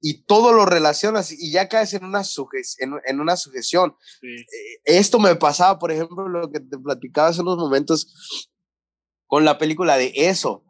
[0.00, 2.22] y todo lo relacionas y ya caes en una,
[2.78, 3.94] en, en, una sujeción.
[4.22, 8.50] Eh, esto me pasaba, por ejemplo, lo que te platicaba hace unos momentos
[9.32, 10.62] con la película de eso.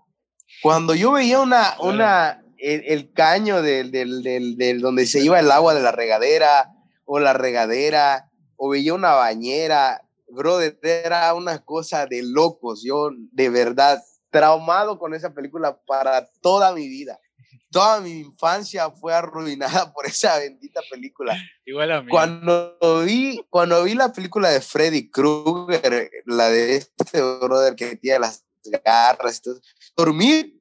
[0.63, 5.75] Cuando yo veía una, una, el, caño del, del, del, donde se iba el agua
[5.75, 6.73] de la regadera
[7.05, 12.85] o la regadera o veía una bañera, brother, era una cosa de locos.
[12.85, 14.01] Yo de verdad
[14.31, 17.19] traumado con esa película para toda mi vida
[17.73, 21.37] toda mi infancia fue arruinada por esa bendita película.
[21.65, 22.11] Igual a mí.
[22.11, 28.21] Cuando vi, cuando vi la película de Freddy Krueger, la de este brother que tiene
[28.21, 28.45] las
[28.85, 29.61] garras y todo,
[29.97, 30.59] dormí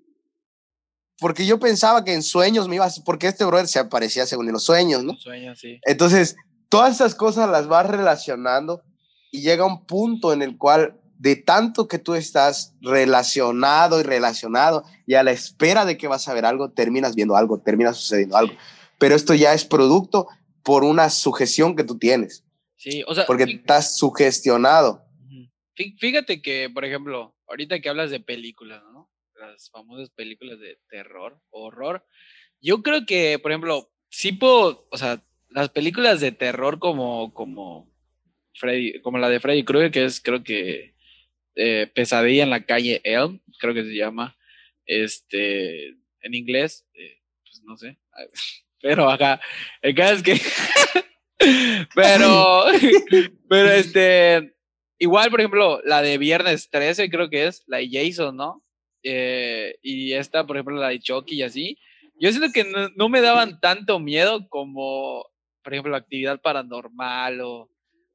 [1.22, 2.92] porque yo pensaba que en sueños me iba a...
[3.06, 5.16] Porque este brother se aparecía según en los sueños, ¿no?
[5.18, 5.80] Sueños, sí.
[5.84, 6.36] Entonces,
[6.68, 8.82] todas esas cosas las vas relacionando
[9.32, 14.84] y llega un punto en el cual de tanto que tú estás relacionado y relacionado
[15.06, 18.36] y a la espera de que vas a ver algo, terminas viendo algo, termina sucediendo
[18.36, 18.56] algo.
[18.98, 20.28] Pero esto ya es producto
[20.64, 22.44] por una sujeción que tú tienes.
[22.78, 23.28] Sí, o sea.
[23.28, 25.01] Porque estás sugestionado.
[26.00, 29.10] Fíjate que, por ejemplo, ahorita que hablas de películas, ¿no?
[29.40, 32.06] Las famosas películas de terror, horror.
[32.62, 37.92] Yo creo que, por ejemplo, sí puedo, o sea, las películas de terror como, como
[38.56, 40.96] Freddy, como la de Freddy Krueger, que es creo que
[41.56, 44.38] eh, Pesadilla en la calle Elm, creo que se llama,
[44.86, 45.90] este,
[46.22, 47.98] en inglés, eh, pues no sé,
[48.82, 49.42] pero acá,
[49.82, 50.42] el caso es que,
[51.96, 52.66] pero,
[53.50, 54.54] pero este,
[55.02, 58.64] igual, por ejemplo, la de Viernes 13 creo que es, la de Jason, ¿no?
[59.02, 61.80] Eh, y esta, por ejemplo, la de Chucky y así,
[62.20, 65.26] yo siento que no, no me daban tanto miedo como,
[65.64, 67.72] por ejemplo, la actividad paranormal o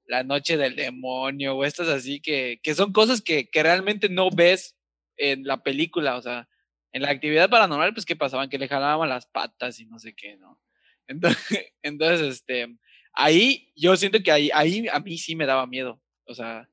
[0.06, 4.30] la noche del demonio o estas así que, que son cosas que, que, realmente no
[4.30, 4.76] ves
[5.16, 6.48] en la película, o sea,
[6.92, 8.48] en la actividad paranormal, pues, ¿qué pasaban?
[8.48, 10.60] Que le jalaban las patas y no sé qué, ¿no?
[11.08, 12.76] Entonces, entonces este,
[13.12, 16.68] ahí yo siento que ahí, ahí a mí sí me daba miedo, o sea,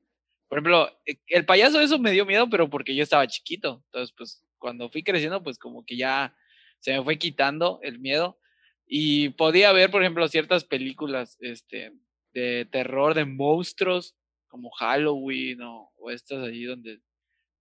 [0.48, 4.14] por ejemplo, e, el payaso eso me dio miedo, pero porque yo estaba chiquito, entonces,
[4.16, 6.34] pues, cuando fui creciendo, pues, como que ya
[6.80, 8.38] se me fue quitando el miedo
[8.86, 11.92] y podía ver, por ejemplo, ciertas películas, este,
[12.32, 14.16] de terror, de monstruos,
[14.48, 17.00] como Halloween o, estas allí donde,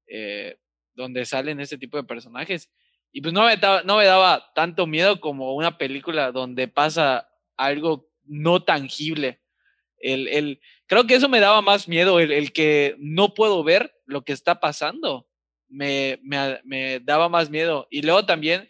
[0.08, 0.58] eh,
[0.94, 2.70] donde salen este tipo de personajes.
[3.12, 7.30] Y pues no me, daba, no me daba tanto miedo como una película donde pasa
[7.58, 9.43] algo no tangible.
[10.04, 13.96] El, el, creo que eso me daba más miedo, el, el que no puedo ver
[14.06, 15.28] lo que está pasando.
[15.68, 17.88] Me, me, me, daba más miedo.
[17.90, 18.70] Y luego también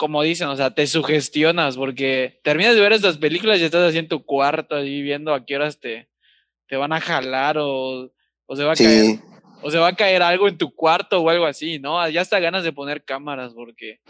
[0.00, 3.98] como dicen, o sea, te sugestionas porque terminas de ver estas películas y estás así
[3.98, 6.08] en tu cuarto, ahí viendo a qué horas te,
[6.66, 8.10] te van a jalar o,
[8.46, 9.18] o se va a caer.
[9.60, 12.08] O se va a caer algo en tu cuarto o algo así, ¿no?
[12.08, 14.00] Ya hasta ganas de poner cámaras porque...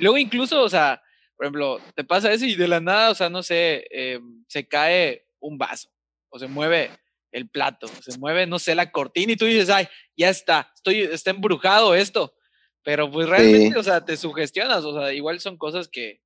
[0.00, 1.00] Luego incluso, o sea,
[1.36, 4.66] por ejemplo, te pasa eso y de la nada, o sea, no sé, em, se
[4.66, 5.90] cae un vaso
[6.30, 6.90] o se mueve
[7.30, 9.86] el plato, se mueve, no sé, la cortina y tú dices, ay,
[10.16, 12.34] ya está, estoy, está embrujado esto.
[12.82, 16.22] Pero pues realmente, o sea, te sugestionas, o sea, igual son cosas que,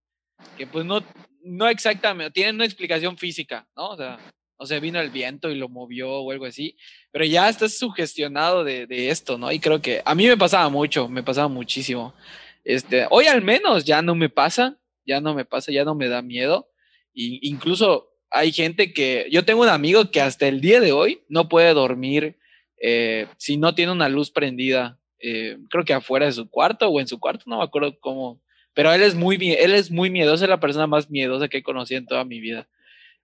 [0.57, 1.03] que pues no,
[1.43, 3.91] no exactamente, tienen una explicación física, ¿no?
[3.91, 4.19] O sea,
[4.59, 6.77] o sea, vino el viento y lo movió o algo así,
[7.11, 9.51] pero ya estás sugestionado de, de esto, ¿no?
[9.51, 12.15] Y creo que a mí me pasaba mucho, me pasaba muchísimo.
[12.63, 16.09] Este, hoy al menos ya no me pasa, ya no me pasa, ya no me
[16.09, 16.71] da miedo.
[17.13, 21.21] Y incluso hay gente que, yo tengo un amigo que hasta el día de hoy
[21.29, 22.37] no puede dormir
[22.81, 26.99] eh, si no tiene una luz prendida eh, creo que afuera de su cuarto o
[26.99, 28.41] en su cuarto, no me acuerdo cómo,
[28.75, 31.63] pero él es muy, él es muy miedoso, es la persona más miedosa que he
[31.63, 32.69] conocido en toda mi vida.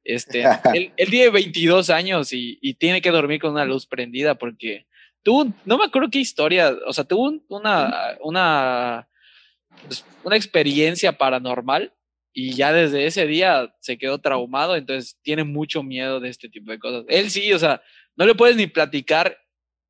[0.05, 0.45] Este,
[0.75, 4.87] él, tiene 22 años y, y, tiene que dormir con una luz prendida porque
[5.25, 9.09] tuvo, no me acuerdo qué historia, o sea, tuvo una, una,
[9.87, 11.93] pues, una experiencia paranormal
[12.41, 16.71] y ya desde ese día se quedó traumado, entonces tiene mucho miedo de este tipo
[16.71, 17.05] de cosas.
[17.09, 17.83] Él sí, o sea,
[18.15, 19.37] no le puedes ni platicar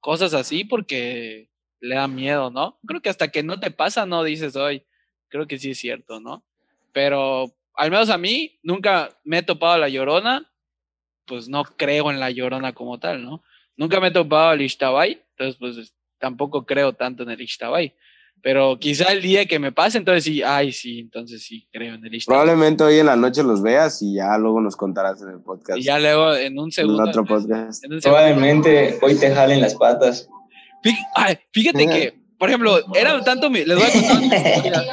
[0.01, 2.79] cosas así porque le da miedo, ¿no?
[2.87, 4.87] Creo que hasta que no te pasa, no dices hoy,
[5.29, 6.43] creo que sí es cierto, ¿no?
[6.95, 10.51] Pero al menos a mí nunca me he topado la llorona,
[11.27, 13.45] pues no creo en la llorona como tal, ¿no?
[13.77, 17.95] Nunca me he topado al Ishtabai, entonces pues tampoco creo tanto en el Ishtabai.
[18.43, 22.05] Pero quizá el día que me pase, entonces sí, ay, sí, entonces sí, creo en
[22.05, 22.45] el Ishtabai.
[22.45, 25.79] Probablemente hoy en la noche los veas y ya luego nos contarás en el podcast.
[25.79, 27.03] Y ya luego en un segundo.
[27.03, 27.85] En otro podcast.
[28.03, 30.29] Probablemente hoy te jalen las patas.
[31.53, 34.85] Fíjate que, por ejemplo, era tanto les voy a contar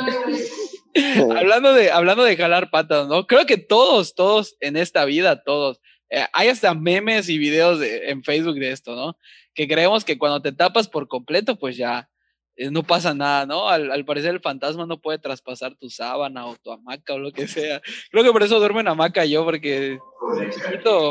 [1.37, 3.27] hablando de hablando de jalar patas, ¿no?
[3.27, 5.79] Creo que todos, todos en esta vida, todos,
[6.09, 9.17] eh, hay hasta memes y videos en Facebook de esto, ¿no?
[9.53, 12.09] Que creemos que cuando te tapas por completo, pues ya
[12.57, 13.67] no pasa nada, ¿no?
[13.67, 17.47] Al, parecer el fantasma no puede traspasar tu sábana o tu hamaca o lo que
[17.47, 17.81] sea.
[18.11, 19.99] Creo que por eso duermo en hamaca yo, porque...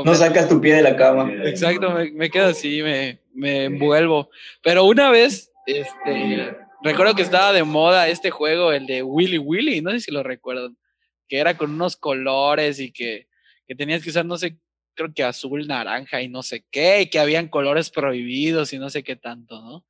[0.05, 1.31] no sacas tu pie de la cama.
[1.45, 4.31] Exacto, me, quedo así, me, me envuelvo.
[4.63, 9.83] Pero una vez, este, recuerdo que estaba de moda este juego, el de Willy Willy,
[9.83, 10.77] no sé si lo recuerdan,
[11.29, 13.29] que era con unos colores y que,
[13.67, 14.57] que tenías que usar, no sé,
[14.95, 18.89] creo que azul, naranja y no sé qué, y que habían colores prohibidos y no
[18.89, 19.85] sé qué tanto, ¿no?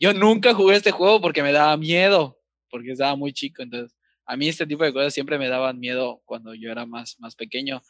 [0.00, 2.38] Yo nunca jugué este juego porque me daba miedo,
[2.70, 3.94] porque estaba muy chico, entonces
[4.24, 7.36] a mí este tipo de cosas siempre me daban miedo cuando yo era más, más
[7.36, 7.82] pequeño.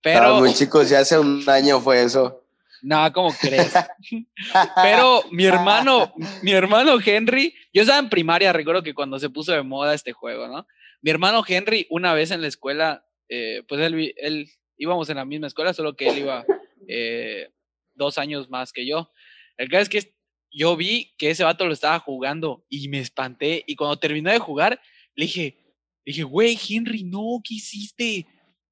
[0.00, 0.38] Pero...
[0.38, 2.42] muy chico, si hace un año fue eso.
[2.80, 3.74] No, ¿cómo crees?
[4.82, 9.52] Pero mi hermano, mi hermano Henry, yo estaba en primaria, recuerdo que cuando se puso
[9.52, 10.66] de moda este juego, ¿no?
[11.02, 14.48] Mi hermano Henry, una vez en la escuela, eh, pues él, él,
[14.78, 16.46] íbamos en la misma escuela, solo que él iba
[16.86, 17.50] eh,
[17.94, 19.10] dos años más que yo.
[19.56, 20.17] El caso es que
[20.50, 23.64] yo vi que ese vato lo estaba jugando y me espanté.
[23.66, 24.80] Y cuando terminó de jugar,
[25.14, 25.56] le dije,
[26.04, 28.26] le dije, güey, Henry, no, ¿qué hiciste?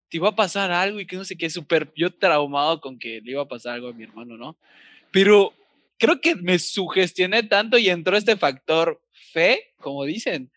[0.09, 3.21] Te iba a pasar algo y que no sé qué, súper yo traumado con que
[3.23, 4.57] le iba a pasar algo a mi hermano, ¿no?
[5.11, 5.53] Pero
[5.99, 9.01] creo que me sugestioné tanto y entró este factor
[9.33, 10.51] fe, como dicen,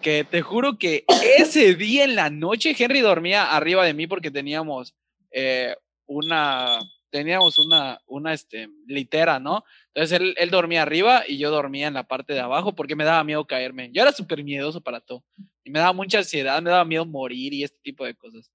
[0.00, 1.04] que te juro que
[1.38, 4.94] ese día en la noche Henry dormía arriba de mí porque teníamos
[5.30, 5.74] eh,
[6.06, 6.78] una,
[7.12, 9.64] teníamos una, una este, litera, ¿no?
[9.88, 13.04] Entonces él, él, dormía arriba y yo dormía en la parte de abajo porque me
[13.04, 13.90] daba miedo caerme.
[13.92, 15.22] Yo era súper miedoso para todo.
[15.62, 18.50] Y me daba mucha ansiedad, me daba miedo morir y este tipo de cosas.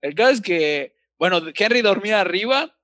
[0.00, 2.74] El caso es que, bueno, Henry dormía arriba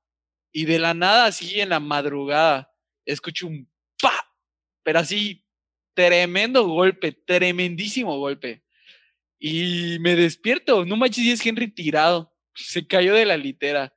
[0.53, 2.71] y de la nada, así en la madrugada,
[3.07, 3.69] escucho un
[4.01, 4.31] pa,
[4.83, 5.43] pero así,
[5.95, 8.63] tremendo golpe, tremendísimo golpe.
[9.39, 12.31] Y me despierto, no manches, y es Henry tirado.
[12.55, 13.94] Se cayó de la litera.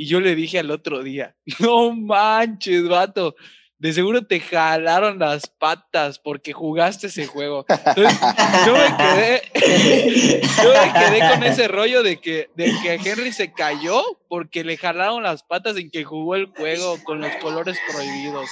[0.00, 3.34] Y yo le dije al otro día, no manches, vato,
[3.80, 7.66] de seguro te jalaron las patas porque jugaste ese juego.
[7.96, 9.42] Yo me quedé,
[10.62, 14.76] yo me quedé con ese rollo de que, de que Henry se cayó porque le
[14.76, 18.48] jalaron las patas en que jugó el juego con los colores prohibidos.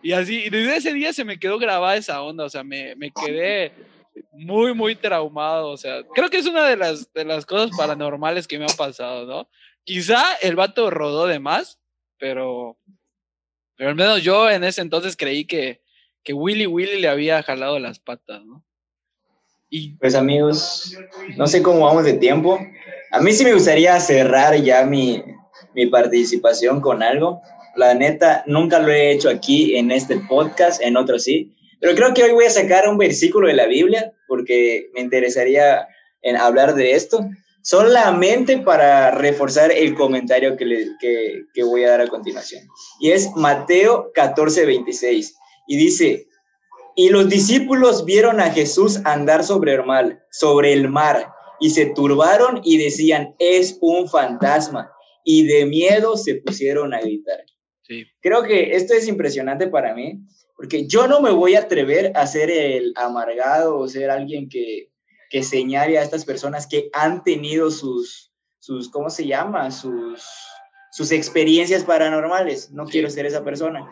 [0.00, 2.96] Y así, y desde ese día se me quedó grabada esa onda, o sea, me,
[2.96, 3.70] me quedé
[4.32, 8.48] muy, muy traumado, o sea, creo que es una de las, de las cosas paranormales
[8.48, 9.46] que me han pasado, ¿no?
[9.86, 11.78] Quizá el vato rodó de más,
[12.18, 12.76] pero,
[13.76, 15.80] pero al menos yo en ese entonces creí que,
[16.24, 18.64] que Willy Willy le había jalado las patas, ¿no?
[19.70, 19.94] Y...
[19.98, 20.96] Pues amigos,
[21.36, 22.58] no sé cómo vamos de tiempo.
[23.12, 25.22] A mí sí me gustaría cerrar ya mi,
[25.72, 27.40] mi participación con algo.
[27.76, 31.54] La neta, nunca lo he hecho aquí en este podcast, en otro sí.
[31.78, 35.86] Pero creo que hoy voy a sacar un versículo de la Biblia porque me interesaría
[36.22, 37.24] en hablar de esto
[37.66, 42.62] solamente para reforzar el comentario que, le, que, voy a dar a continuación.
[43.00, 45.36] Y es Mateo 14, 26.
[45.66, 46.28] Y dice,
[46.94, 51.86] y los discípulos vieron a Jesús andar sobre el mar, sobre el mar, y se
[51.86, 54.92] turbaron y decían, es un fantasma.
[55.24, 57.40] Y de miedo se pusieron a gritar.
[57.82, 58.04] Sí.
[58.20, 60.20] Creo que esto es impresionante para mí,
[60.54, 64.92] porque yo no me voy a atrever a ser el amargado o ser alguien que,
[65.30, 69.70] que señale a estas personas que han tenido sus, sus ¿cómo se llama?
[69.70, 70.24] Sus,
[70.92, 72.70] sus experiencias paranormales.
[72.70, 73.88] No quiero ser esa persona.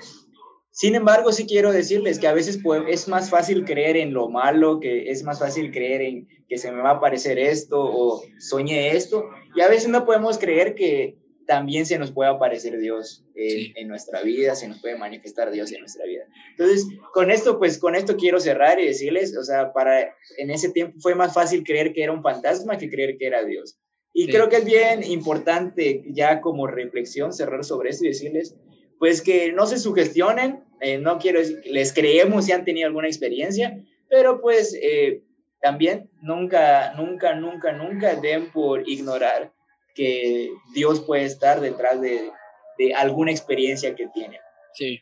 [0.71, 2.59] Sin embargo, sí quiero decirles que a veces
[2.89, 6.73] es más fácil creer en lo malo, que es más fácil creer en que se
[6.73, 9.25] me va a aparecer esto o soñé esto.
[9.55, 11.17] Y a veces no podemos creer que
[11.47, 15.81] también se nos puede aparecer Dios en nuestra vida, se nos puede manifestar Dios en
[15.81, 16.25] nuestra vida.
[16.51, 20.71] Entonces, con esto, pues con esto quiero cerrar y decirles, o sea, para en ese
[20.71, 23.79] tiempo fue más fácil creer que era un fantasma que creer que era Dios.
[24.13, 28.55] Y creo que es bien importante ya como reflexión cerrar sobre esto y decirles,
[29.01, 33.09] pues que no se sugestionen, eh, no quiero decir, les creemos si han tenido alguna
[33.09, 35.25] experiencia, pero pues eh,
[35.61, 39.53] también nunca, nunca, nunca, nunca den por ignorar
[39.95, 42.31] que Dios puede estar detrás de,
[42.97, 44.41] alguna experiencia que tiene.
[44.75, 45.01] Sí.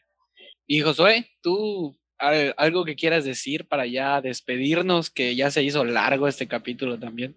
[0.66, 6.28] Y Josué, tú algo que quieras decir para ya despedirnos, que ya se hizo largo
[6.28, 7.36] este capítulo también.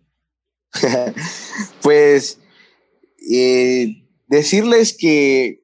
[1.81, 2.39] pues
[3.31, 5.63] eh, decirles que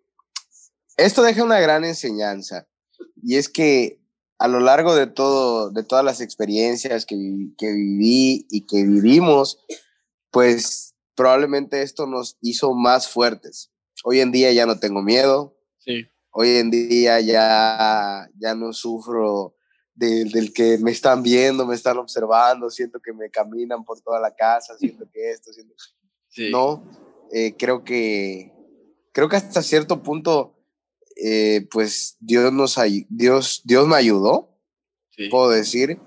[0.97, 2.67] esto deja una gran enseñanza
[3.21, 3.99] y es que
[4.39, 7.15] a lo largo de todo, de todas las experiencias que,
[7.57, 9.59] que viví y que vivimos,
[10.31, 13.72] pues probablemente esto nos hizo más fuertes.
[14.03, 15.57] Hoy en día ya no tengo miedo.
[15.80, 16.07] Sí.
[16.32, 19.55] Hoy en día ya, ya no sufro
[19.93, 24.34] del que me están viendo, me están observando, siento que me caminan por toda la
[24.34, 25.76] casa, siento que esto, siento...
[26.30, 26.49] Sí.
[26.49, 26.84] No,
[27.34, 28.53] eh, creo que
[29.12, 30.55] creo que hasta cierto punto,
[31.22, 34.51] eh, pues Dios nos Dios, Dios me ayudó
[35.30, 35.99] puedo decir,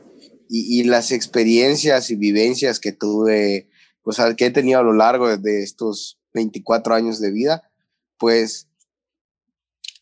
[0.48, 3.68] y, y, las experiencias y vivencias que tuve,
[4.04, 7.70] pues que he tenido a lo largo de estos 24 años de vida,
[8.18, 8.68] pues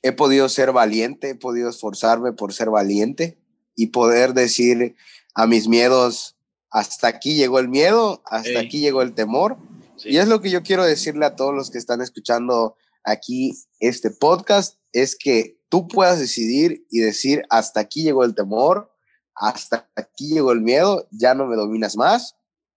[0.03, 3.39] he podido ser valiente, he podido esforzarme por ser valiente
[3.77, 4.97] y poder decir
[5.35, 6.37] a mis miedos,
[6.69, 9.57] hasta aquí llegó el miedo, hasta aquí llegó el temor.
[10.05, 14.11] Y es lo que yo quiero decirle a todos los que están escuchando aquí este
[14.11, 18.93] podcast, es que tú puedas decidir y decir, hasta aquí llegó el temor,
[19.35, 22.37] hasta aquí llegó el miedo, ya no me dominas más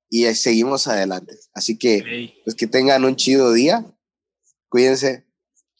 [0.09, 1.35] y seguimos adelante.
[1.53, 3.85] Así que, pues que tengan un chido día.
[4.69, 5.25] Cuídense.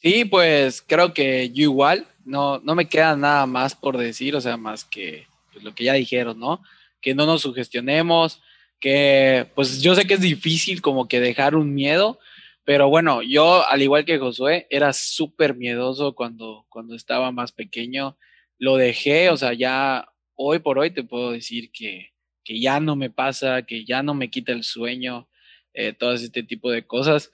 [0.02, 4.42] Sí, pues creo que yo igual, no, no me queda nada más por decir, o
[4.42, 6.62] sea, más que pues, lo que ya dijeron, ¿no?
[7.02, 8.42] Que no nos sugestionemos,
[8.80, 12.20] que pues yo sé que es difícil como que dejar un miedo,
[12.66, 18.18] pero bueno, yo al igual que Josué, era súper miedoso cuando, cuando estaba más pequeño,
[18.58, 22.12] lo dejé, o sea, ya hoy por hoy te puedo decir que,
[22.46, 25.28] que ya no me pasa, que ya no me quita el sueño,
[25.74, 27.32] eh, todo este tipo de cosas.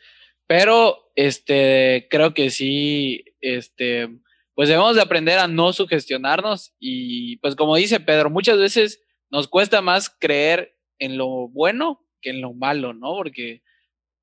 [0.47, 4.09] Pero este, creo que sí, este,
[4.55, 9.47] pues debemos de aprender a no sugestionarnos y pues como dice Pedro, muchas veces nos
[9.47, 13.15] cuesta más creer en lo bueno que en lo malo, ¿no?
[13.15, 13.61] Porque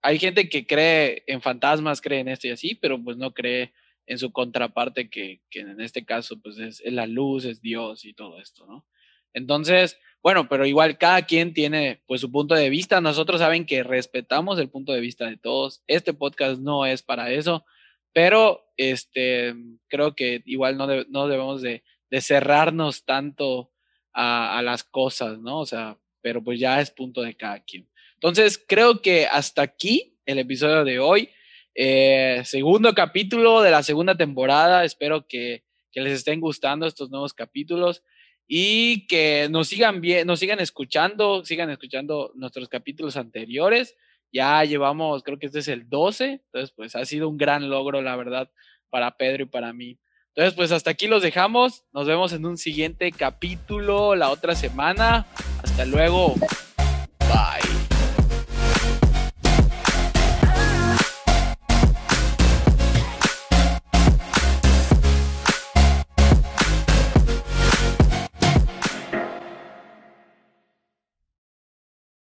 [0.02, 3.72] hay gente que cree en fantasmas, cree en esto y así, pero pues no cree
[4.06, 8.04] en su contraparte que, que en este caso pues es, es la luz, es Dios
[8.04, 8.86] y todo esto, ¿no?
[9.34, 13.00] Entonces, bueno, pero igual cada quien tiene pues su punto de vista.
[13.00, 15.82] Nosotros saben que respetamos el punto de vista de todos.
[15.86, 17.64] Este podcast no es para eso,
[18.12, 19.54] pero este
[19.88, 23.70] creo que igual no, no debemos de, de, cerrarnos tanto
[24.12, 25.60] a, a, las cosas, ¿no?
[25.60, 27.88] O sea, pero pues ya es punto de cada quien.
[28.14, 31.30] Entonces, creo que hasta aquí el episodio de hoy.
[31.74, 34.84] Eh, segundo capítulo de la segunda temporada.
[34.84, 38.02] Espero que, que les estén gustando estos nuevos capítulos
[38.48, 43.94] y que nos sigan bien, nos sigan escuchando, sigan escuchando nuestros capítulos anteriores.
[44.32, 48.00] Ya llevamos, creo que este es el 12, entonces pues ha sido un gran logro,
[48.00, 48.50] la verdad,
[48.88, 49.98] para Pedro y para mí.
[50.28, 55.26] Entonces pues hasta aquí los dejamos, nos vemos en un siguiente capítulo la otra semana.
[55.62, 56.34] Hasta luego.